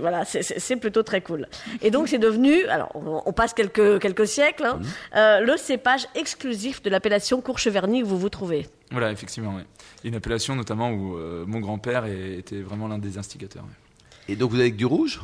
voilà, 0.00 0.24
c'est- 0.24 0.76
plutôt 0.76 1.02
très 1.02 1.20
cool. 1.20 1.46
Et 1.82 1.90
donc 1.90 2.08
c'est 2.08 2.18
devenu, 2.18 2.64
alors 2.66 2.90
on, 2.94 3.22
on 3.24 3.32
passe 3.32 3.54
quelques 3.54 4.00
quelques 4.00 4.26
siècles, 4.26 4.64
hein, 4.66 4.80
euh, 5.16 5.40
le 5.40 5.56
cépage 5.56 6.06
exclusif 6.14 6.82
de 6.82 6.90
l'appellation 6.90 7.40
Courcheverny 7.40 8.02
où 8.02 8.06
vous 8.06 8.18
vous 8.18 8.28
trouvez. 8.30 8.66
Voilà, 8.90 9.12
effectivement. 9.12 9.56
ouais. 9.56 9.64
Une 10.04 10.14
appellation 10.14 10.56
notamment 10.56 10.90
où 10.90 11.16
euh, 11.16 11.44
mon 11.46 11.60
grand-père 11.60 12.06
était 12.06 12.60
vraiment 12.62 12.88
l'un 12.88 12.98
des 12.98 13.18
instigateurs. 13.18 13.62
ouais. 13.64 14.32
Et 14.32 14.36
donc 14.36 14.50
vous 14.50 14.60
avez 14.60 14.70
que 14.72 14.76
du 14.76 14.86
rouge? 14.86 15.20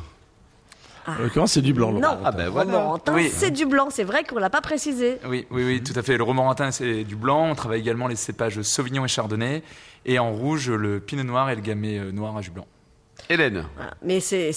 En 1.07 1.15
l'occurrence, 1.23 1.53
c'est 1.53 1.61
du 1.61 1.73
blanc. 1.73 1.93
Non, 1.93 2.01
Laurent. 2.01 2.19
Ah 2.25 2.31
ben 2.33 2.49
voilà. 2.49 2.73
Romorantin, 2.79 3.13
Oui. 3.15 3.29
c'est 3.33 3.51
du 3.51 3.65
blanc. 3.65 3.87
C'est 3.89 4.03
vrai 4.03 4.25
qu'on 4.25 4.39
l'a 4.39 4.49
pas 4.49 4.59
précisé. 4.59 5.19
Oui, 5.25 5.47
oui, 5.51 5.63
oui, 5.63 5.81
tout 5.81 5.97
à 5.97 6.03
fait. 6.03 6.17
Le 6.17 6.23
romorantin, 6.23 6.71
c'est 6.71 7.05
du 7.05 7.15
blanc. 7.15 7.49
On 7.49 7.55
travaille 7.55 7.79
également 7.79 8.07
les 8.07 8.17
cépages 8.17 8.61
Sauvignon 8.61 9.05
et 9.05 9.07
Chardonnay. 9.07 9.63
Et 10.05 10.19
en 10.19 10.33
rouge, 10.33 10.69
le 10.69 10.99
pinot 10.99 11.23
noir 11.23 11.49
et 11.49 11.55
le 11.55 11.61
gamay 11.61 11.97
euh, 11.97 12.11
noir 12.11 12.35
à 12.35 12.41
jus 12.41 12.51
blanc. 12.51 12.67
Hélène 13.29 13.65
Voilà. 13.75 13.91
Mais 14.03 14.19
c'est- 14.19 14.51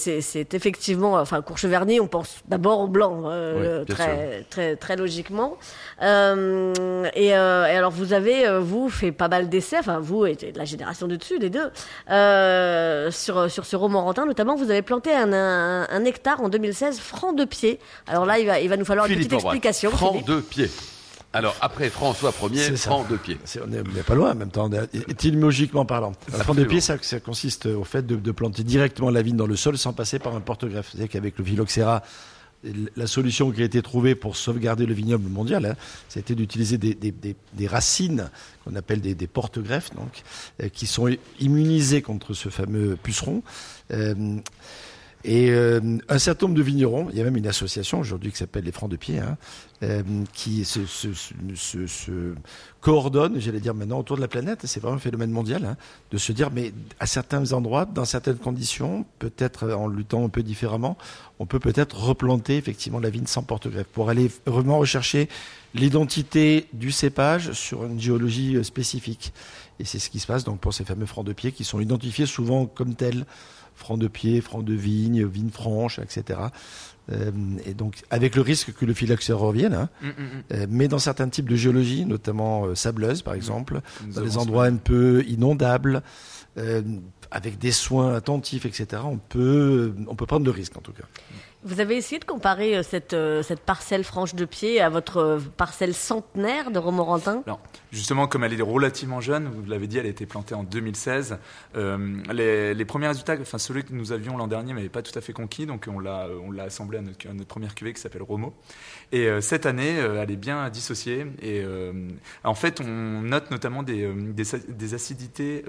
effectivement, 0.55 1.15
enfin, 1.15 1.43
Courcheverny, 1.43 2.01
on 2.01 2.07
pense 2.07 2.37
d'abord 2.47 2.81
au 2.81 2.89
blanc, 2.89 3.23
euh, 3.27 3.81
Oui, 3.81 3.85
bien 3.87 3.95
très, 3.95 4.47
très, 4.49 4.77
très 4.77 4.97
logiquement. 4.97 5.57
Euh, 6.03 7.05
et, 7.15 7.35
euh, 7.37 7.67
et 7.67 7.71
alors, 7.77 7.91
vous 7.91 8.13
avez, 8.13 8.47
euh, 8.47 8.61
vous, 8.61 8.89
fait 8.89 9.13
pas 9.13 9.29
mal 9.29 9.49
d'essais, 9.49 9.79
enfin, 9.79 9.99
vous 9.99 10.27
et 10.27 10.37
la 10.55 10.65
génération 10.65 11.07
du 11.07 11.19
dessus, 11.19 11.39
les 11.39 11.51
deux, 11.51 11.71
euh, 12.11 13.11
sur, 13.11 13.51
sur 13.51 13.65
ce 13.67 13.77
romorantin, 13.77 14.27
notamment, 14.27 14.55
vous 14.57 14.71
avez 14.71 14.83
planté 14.83 15.13
un, 15.13 15.33
un, 15.33 15.87
un 15.91 16.05
hectare 16.05 16.41
en 16.41 16.49
2016, 16.49 16.99
franc 17.01 17.33
de 17.33 17.45
pied. 17.45 17.79
Alors 18.07 18.27
là, 18.27 18.39
il 18.39 18.47
va, 18.47 18.61
il 18.61 18.69
va 18.69 18.77
nous 18.77 18.85
falloir 18.85 19.07
une 19.07 19.13
petite 19.19 19.31
explication. 19.51 19.91
Franc 19.91 20.21
de 20.27 20.41
pied. 20.41 20.71
Alors 21.33 21.57
après 21.61 21.91
François 21.91 22.33
Ier, 22.53 22.77
franc 22.77 23.05
de 23.09 23.17
pied. 23.17 23.39
C'est- 23.45 23.61
on 23.63 23.67
n'est 23.69 23.83
pas 24.05 24.15
loin 24.17 24.33
en 24.33 24.35
même 24.35 24.51
temps, 24.51 24.69
est- 24.73 25.09
étymologiquement 25.09 25.85
parlant. 25.85 26.13
Franc 26.29 26.55
de 26.55 26.65
pied, 26.65 26.81
ça, 26.81 26.97
ça 27.01 27.21
consiste 27.21 27.67
au 27.67 27.85
fait 27.85 28.05
de, 28.07 28.17
de 28.17 28.33
planter 28.33 28.65
directement 28.65 29.11
la 29.11 29.23
vigne 29.23 29.37
dans 29.37 29.47
le 29.47 29.57
sol 29.57 29.79
sans 29.79 29.93
passer 29.93 30.19
par 30.19 30.35
un 30.35 30.41
porte-greffe. 30.41 30.89
C'est-à-dire 30.91 31.09
qu'avec 31.09 31.39
le 31.39 31.45
phylloxéra, 31.45 32.03
la 32.97 33.07
solution 33.07 33.51
qui 33.53 33.63
a 33.63 33.65
été 33.65 33.81
trouvée 33.81 34.15
pour 34.15 34.37
sauvegarder 34.37 34.85
le 34.87 34.93
vignoble 34.93 35.29
mondial, 35.31 35.65
hein, 35.65 35.77
c'était 36.09 36.35
d'utiliser 36.35 36.77
des, 36.79 36.95
des- 36.95 37.13
des- 37.13 37.37
des 37.55 37.67
racines 37.67 38.29
qu'on 38.65 38.75
appelle 38.77 39.01
des, 39.01 39.15
des 39.15 39.27
porte-greffes, 39.29 39.95
donc, 39.95 40.23
euh, 40.63 40.69
qui 40.69 40.87
sont 40.87 41.09
immunisées 41.39 42.03
contre 42.03 42.35
ce 42.35 42.49
fameux 42.51 42.97
puceron. 43.03 43.43
Euh, 43.93 44.15
et 45.23 45.51
euh, 45.51 45.81
un 46.09 46.19
certain 46.19 46.47
nombre 46.47 46.57
de 46.57 46.63
vignerons, 46.63 47.09
il 47.11 47.19
y 47.19 47.21
a 47.21 47.25
même 47.25 47.37
une 47.37 47.47
association 47.47 48.01
aujourd'hui 48.01 48.31
qui 48.31 48.39
s'appelle 48.39 48.65
les 48.65 48.73
Francs 48.73 48.91
de 48.91 48.97
Pied, 48.97 49.19
hein, 49.19 49.37
euh, 49.83 50.03
qui 50.33 50.65
se, 50.65 50.87
se, 50.87 51.13
se, 51.13 51.87
se- 51.87 52.35
coordonne, 52.81 53.39
j'allais 53.39 53.61
dire 53.61 53.75
maintenant, 53.75 53.99
autour 53.99 54.17
de 54.17 54.23
la 54.23 54.29
planète. 54.29 54.61
C'est 54.65 54.81
vraiment 54.81 54.97
un 54.97 55.01
phénomène 55.01 55.31
mondial, 55.31 55.65
hein, 55.67 55.77
de 56.11 56.17
se 56.17 56.33
dire, 56.33 56.51
mais 56.51 56.73
à 56.99 57.07
certains 57.07 57.53
endroits, 57.53 57.85
dans 57.85 58.07
certaines 58.07 58.39
conditions, 58.39 59.05
peut-être 59.19 59.71
en 59.71 59.89
luttant 59.89 60.25
un 60.25 60.31
peu 60.31 60.43
différemment, 60.43 60.97
on 61.39 61.45
peut 61.45 61.61
peut-être 61.61 61.99
replanter 62.03 62.57
effectivement 62.57 62.99
la 62.99 63.11
vigne 63.11 63.27
sans 63.27 63.43
porte-greffe 63.43 63.89
pour 63.89 64.09
aller 64.09 64.31
vraiment 64.47 64.79
rechercher 64.79 65.29
l'identité 65.75 66.67
du 66.73 66.93
cépage 66.93 67.53
sur 67.53 67.85
une 67.85 68.01
géologie 68.01 68.57
euh, 68.57 68.63
spécifique. 68.63 69.33
Et 69.79 69.85
c'est 69.85 69.99
ce 69.99 70.09
qui 70.11 70.19
se 70.19 70.27
passe 70.27 70.45
donc 70.45 70.61
pour 70.61 70.73
ces 70.75 70.85
fameux 70.85 71.07
francs 71.07 71.27
de 71.27 71.33
pied 71.33 71.53
qui 71.53 71.65
sont 71.65 71.81
identifiés 71.81 72.27
souvent 72.27 72.67
comme 72.67 72.95
tels 72.95 73.25
francs 73.81 73.99
de 73.99 74.09
pied, 74.09 74.41
francs 74.41 74.65
de 74.65 74.75
vigne, 74.75 75.27
vigne 75.27 75.51
franche, 75.51 75.99
etc. 75.99 76.39
Euh, 77.11 77.31
et 77.65 77.75
donc, 77.75 78.03
avec 78.11 78.37
le 78.37 78.43
risque 78.43 78.73
que 78.73 78.85
le 78.85 78.95
phylloxéra 78.95 79.39
revienne, 79.39 79.75
hein, 79.75 79.89
euh, 80.53 80.67
mais 80.69 80.87
dans 80.87 80.99
certains 80.99 81.29
types 81.29 81.49
de 81.49 81.57
géologie, 81.57 82.05
notamment 82.05 82.67
euh, 82.67 82.75
sableuse 82.75 83.23
par 83.23 83.35
exemple, 83.35 83.81
dans 84.15 84.23
des 84.23 84.39
endroits 84.39 84.67
un 84.67 84.77
peu 84.77 85.25
inondables, 85.27 86.03
avec 87.31 87.59
des 87.59 87.73
soins 87.73 88.15
attentifs, 88.15 88.67
etc., 88.67 89.03
on 89.05 89.17
peut, 89.17 89.95
on 90.09 90.15
peut 90.15 90.27
prendre 90.27 90.45
de 90.45 90.51
risques 90.51 90.77
en 90.77 90.83
tout 90.83 90.93
cas. 90.93 91.05
Vous 91.63 91.81
avez 91.81 91.97
essayé 91.97 92.19
de 92.19 92.25
comparer 92.25 92.75
euh, 92.75 92.83
cette, 92.83 93.13
euh, 93.13 93.43
cette 93.43 93.61
parcelle 93.61 94.03
franche 94.03 94.35
de 94.35 94.47
pied 94.47 94.81
à 94.81 94.89
votre 94.89 95.19
euh, 95.19 95.39
parcelle 95.59 95.93
centenaire 95.93 96.71
de 96.71 96.79
Romorantin? 96.79 97.43
Alors, 97.45 97.61
justement, 97.93 98.27
comme 98.27 98.45
elle 98.45 98.59
est 98.59 98.63
relativement 98.63 99.21
jeune, 99.21 99.47
vous 99.47 99.69
l'avez 99.69 99.87
dit, 99.87 99.99
elle 99.99 100.07
a 100.07 100.09
été 100.09 100.25
plantée 100.25 100.55
en 100.55 100.65
2016. 100.65 101.39
Euh, 101.77 102.23
les, 102.33 102.85
premiers 102.87 103.09
résultats, 103.09 103.37
enfin 103.39 103.59
celui 103.59 103.85
que 103.85 103.93
nous 103.93 104.13
avions 104.13 104.39
l'an 104.39 104.47
dernier, 104.47 104.73
n'avait 104.73 104.89
pas 104.89 105.03
tout 105.03 105.17
à 105.19 105.21
fait 105.21 105.35
conquis, 105.35 105.67
donc 105.67 105.87
on 105.87 105.99
l'a, 105.99 106.29
assemblé 106.65 106.97
à 106.97 107.03
notre, 107.03 107.29
à 107.29 107.35
notre 107.35 107.49
première 107.49 107.75
cuvée 107.75 107.93
qui 107.93 108.01
s'appelle 108.01 108.23
Romo. 108.23 108.55
Et 109.13 109.29
cette 109.43 109.67
année, 109.67 109.97
elle 109.97 110.31
est 110.31 110.37
bien 110.37 110.71
dissociée. 110.71 111.27
Et 111.43 111.65
en 112.45 112.55
fait, 112.55 112.81
on 112.81 113.21
note 113.23 113.51
notamment 113.51 113.83
des, 113.83 114.11
des, 114.13 114.95
acidités 114.95 115.65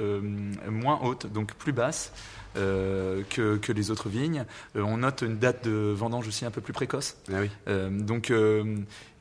moins 0.70 1.00
hautes, 1.04 1.28
donc 1.28 1.54
plus 1.56 1.74
basses. 1.74 2.14
Euh, 2.58 3.22
que, 3.30 3.58
que 3.58 3.72
les 3.72 3.92
autres 3.92 4.10
vignes. 4.10 4.46
Euh, 4.76 4.82
on 4.82 4.98
note 4.98 5.22
une 5.22 5.38
date 5.38 5.64
de 5.68 5.94
vendange 5.96 6.28
aussi 6.28 6.46
un 6.46 6.52
peu 6.52 6.62
plus 6.62 6.74
précoce. 6.74 7.18
Ah 7.32 7.38
oui. 7.42 7.50
Euh, 7.68 7.90
donc 7.90 8.32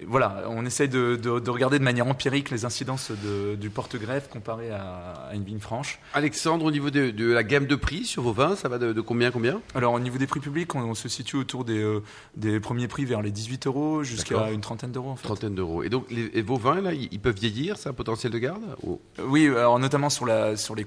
voilà, 0.07 0.45
on 0.49 0.64
essaye 0.64 0.88
de, 0.88 1.16
de- 1.16 1.40
de 1.40 1.51
regarder 1.51 1.79
de 1.79 1.85
manière 1.85 2.07
empirique 2.07 2.51
les 2.51 2.64
incidences 2.64 3.11
de- 3.11 3.55
du 3.57 3.69
porte-greffe 3.71 4.29
comparé 4.29 4.71
à, 4.71 5.27
à 5.31 5.35
une 5.35 5.45
vigne 5.45 5.59
franche. 5.61 5.99
Alexandre, 6.14 6.64
au 6.64 6.71
niveau 6.71 6.90
de, 6.90 7.11
la 7.33 7.43
gamme 7.43 7.66
de 7.66 7.77
prix 7.77 8.05
sur 8.05 8.23
vos 8.23 8.33
vins, 8.33 8.57
ça 8.57 8.69
va 8.69 8.79
de, 8.79 8.93
combien 9.01 9.31
combien? 9.31 9.61
Alors 9.75 9.93
au 9.93 10.01
niveau 10.01 10.16
des 10.19 10.27
prix 10.27 10.40
publics, 10.40 10.75
on, 10.75 10.81
on 10.81 10.95
se 10.95 11.09
situe 11.09 11.37
autour 11.37 11.64
des, 11.64 11.99
des 12.37 12.61
premiers 12.61 12.88
prix 12.88 13.05
vers 13.05 13.21
les 13.23 13.31
18 13.31 13.66
euros 13.66 14.03
jusqu'à 14.03 14.51
une 14.51 14.61
trentaine 14.61 14.93
d'euros 14.93 15.11
en 15.11 15.16
fait. 15.16 15.25
Trentaine 15.25 15.55
d'euros. 15.55 15.83
Et 15.83 15.88
donc 15.90 16.07
les, 16.11 16.31
et 16.35 16.43
vos 16.43 16.57
vins 16.57 16.81
là, 16.81 16.93
ils, 16.95 17.21
peuvent 17.21 17.37
vieillir, 17.38 17.77
c'est 17.77 17.88
un 17.88 17.93
potentiel 17.93 18.33
de 18.33 18.38
garde? 18.38 18.62
Ou- 18.83 19.01
Oui, 19.27 19.47
alors 19.49 19.79
notamment 19.79 20.09
sur, 20.11 20.25
la, 20.27 20.57
sur 20.57 20.75
les 20.75 20.85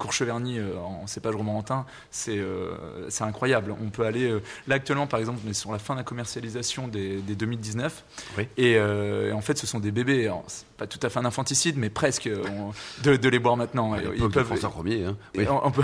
euh, 0.58 0.76
en 0.80 1.06
cépage 1.08 1.36
romantin, 1.36 1.86
c'est 2.10 2.33
euh, 2.40 2.72
c'est 3.10 3.24
incroyable. 3.24 3.76
On 3.84 3.90
peut 3.90 4.06
aller. 4.06 4.30
euh, 4.30 4.42
là, 4.68 4.76
actuellement, 4.76 5.08
par 5.08 5.20
exemple, 5.20 5.40
on 5.46 5.50
est 5.50 5.54
sur 5.54 5.72
la 5.72 5.80
fin 5.80 5.94
de 5.94 6.00
la 6.00 6.04
commercialisation 6.04 6.88
des, 6.88 7.18
des 7.18 7.36
2019. 7.36 8.04
Oui. 8.38 8.48
Et, 8.58 8.76
euh, 8.78 9.30
et 9.30 9.34
en 9.34 9.42
fait, 9.42 9.58
ce 9.58 9.68
sont 9.68 9.80
des 9.80 9.92
bébés. 9.92 10.26
Alors, 10.26 10.44
c'est 10.48 10.66
pas 10.78 10.88
tout 10.88 11.00
à 11.04 11.10
fait 11.10 11.20
un 11.20 11.26
infanticide, 11.26 11.78
mais 11.78 11.90
presque 11.90 12.30
on- 12.50 12.72
de, 13.04 13.16
de 13.16 13.30
les 13.30 13.40
boire 13.40 13.58
maintenant. 13.58 13.94
François 14.46 14.74
Ier. 14.86 15.06
Hein. 15.06 15.18
Oui. 15.38 15.46
on, 15.50 15.68
on 15.68 15.72
peut, 15.72 15.84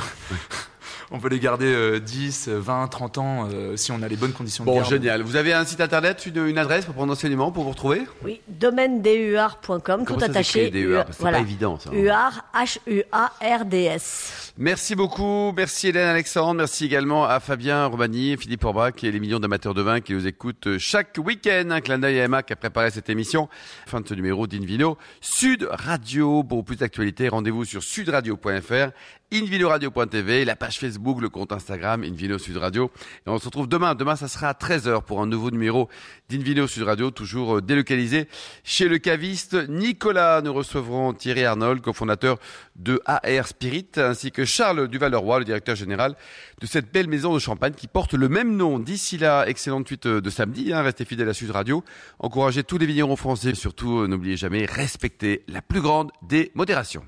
on 1.12 1.20
peut 1.20 1.30
les 1.30 1.40
garder 1.40 1.72
euh, 1.74 2.00
10, 2.00 2.50
20, 2.50 2.88
30 2.88 3.18
ans 3.18 3.48
euh, 3.52 3.76
si 3.78 3.92
on 3.92 4.02
a 4.02 4.08
les 4.08 4.16
bonnes 4.16 4.34
conditions 4.34 4.64
de 4.64 4.70
Bon, 4.70 4.78
garde. 4.78 4.90
génial. 4.90 5.22
Vous 5.24 5.36
avez 5.36 5.54
un 5.54 5.66
site 5.66 5.82
internet, 5.82 6.26
une, 6.26 6.46
une 6.48 6.58
adresse 6.58 6.86
pour 6.86 6.94
prendre 6.96 7.12
enseignement, 7.14 7.52
pour 7.52 7.64
vous 7.64 7.72
retrouver? 7.72 8.02
Oui, 8.24 8.42
domaine-dur.com, 8.48 10.06
tout 10.06 10.18
attaché. 10.22 10.72
C'est 11.12 11.24
pas 11.24 11.40
évident 11.40 11.80
ça. 11.80 11.90
hein. 11.92 11.96
UAR, 11.96 12.44
H-U-A-R-D-S. 12.54 14.49
Merci 14.62 14.93
beaucoup, 14.93 15.54
merci 15.56 15.88
Hélène 15.88 16.10
Alexandre, 16.10 16.56
merci 16.56 16.84
également 16.84 17.24
à 17.24 17.39
Fabien 17.39 17.86
Romani, 17.86 18.36
Philippe 18.36 18.65
Orbach 18.65 18.91
et 19.04 19.10
les 19.10 19.22
millions 19.22 19.39
d'amateurs 19.39 19.74
de 19.74 19.82
vin 19.82 20.02
qui 20.02 20.12
nous 20.12 20.28
écoutent 20.28 20.78
chaque 20.80 21.17
week-end. 21.17 21.69
Un 21.69 21.80
clin 21.80 21.98
d'œil 21.98 22.19
à 22.19 22.26
Emma 22.26 22.43
qui 22.43 22.52
a 22.52 22.58
préparé 22.58 22.91
cette 22.91 23.10
émission. 23.10 23.48
Fin 23.88 24.02
de 24.02 24.08
ce 24.10 24.13
numéro 24.15 24.48
d'Invino. 24.48 24.98
Sud 25.22 25.65
Radio, 25.72 26.43
pour 26.43 26.65
plus 26.65 26.76
d'actualités, 26.76 27.30
rendez-vous 27.30 27.63
sur 27.63 27.82
sudradio.fr, 27.82 28.91
invinoradio.tv, 29.32 30.43
la 30.43 30.56
page 30.56 30.80
Facebook, 30.80 31.22
le 31.22 31.30
compte 31.30 31.54
Instagram, 31.54 32.04
Invino 32.04 32.38
Sud 32.38 32.58
Radio. 32.58 32.91
Et 33.26 33.30
on 33.30 33.39
se 33.39 33.45
retrouve 33.45 33.69
demain. 33.69 33.95
Demain, 33.95 34.15
ça 34.15 34.28
sera 34.28 34.50
à 34.50 34.54
13h 34.54 35.04
pour 35.04 35.22
un 35.22 35.28
nouveau 35.28 35.52
numéro 35.52 35.88
d'Invino 36.30 36.67
Sud 36.67 36.84
Radio, 36.84 37.12
toujours 37.12 37.58
euh, 37.58 37.62
délocalisé 37.62 38.28
chez 38.63 38.88
le 38.88 38.98
caviste 38.98 39.56
Nicolas. 39.69 40.41
Nous 40.41 40.54
recevrons 40.54 41.13
Thierry 41.13 41.45
Arnold, 41.45 41.82
cofondateur 41.82 42.39
de 42.76 43.02
AR 43.06 43.48
Spirit, 43.48 43.88
ainsi 43.98 44.32
que 44.32 44.45
Charles 44.50 44.88
Duval-Leroy, 44.88 45.40
le 45.40 45.46
directeur 45.46 45.76
général 45.76 46.16
de 46.60 46.66
cette 46.66 46.92
belle 46.92 47.08
maison 47.08 47.34
de 47.34 47.40
champagne 47.40 47.74
qui 47.74 47.88
porte 47.88 48.14
le 48.14 48.28
même 48.28 48.58
nom. 48.58 48.80
D'ici 48.80 49.18
là, 49.18 49.46
excellente 49.48 49.88
suite 49.88 50.08
euh, 50.08 50.22
de 50.22 50.30
samedi. 50.30 50.74
Hein, 50.74 50.82
restez 50.82 51.06
fidèles 51.06 51.30
à 51.30 51.34
Sud 51.34 51.52
Radio. 51.52 51.84
Encouragez 52.20 52.64
tous 52.64 52.78
les 52.78 52.86
vignerons 52.86 53.16
français. 53.16 53.56
Surtout, 53.56 54.00
euh, 54.00 54.08
n'oubliez 54.08 54.36
jamais, 54.36 54.66
respectez 54.66 55.44
la 55.48 55.62
plus 55.62 55.82
grande 55.82 56.12
des 56.28 56.52
modérations. 56.56 57.04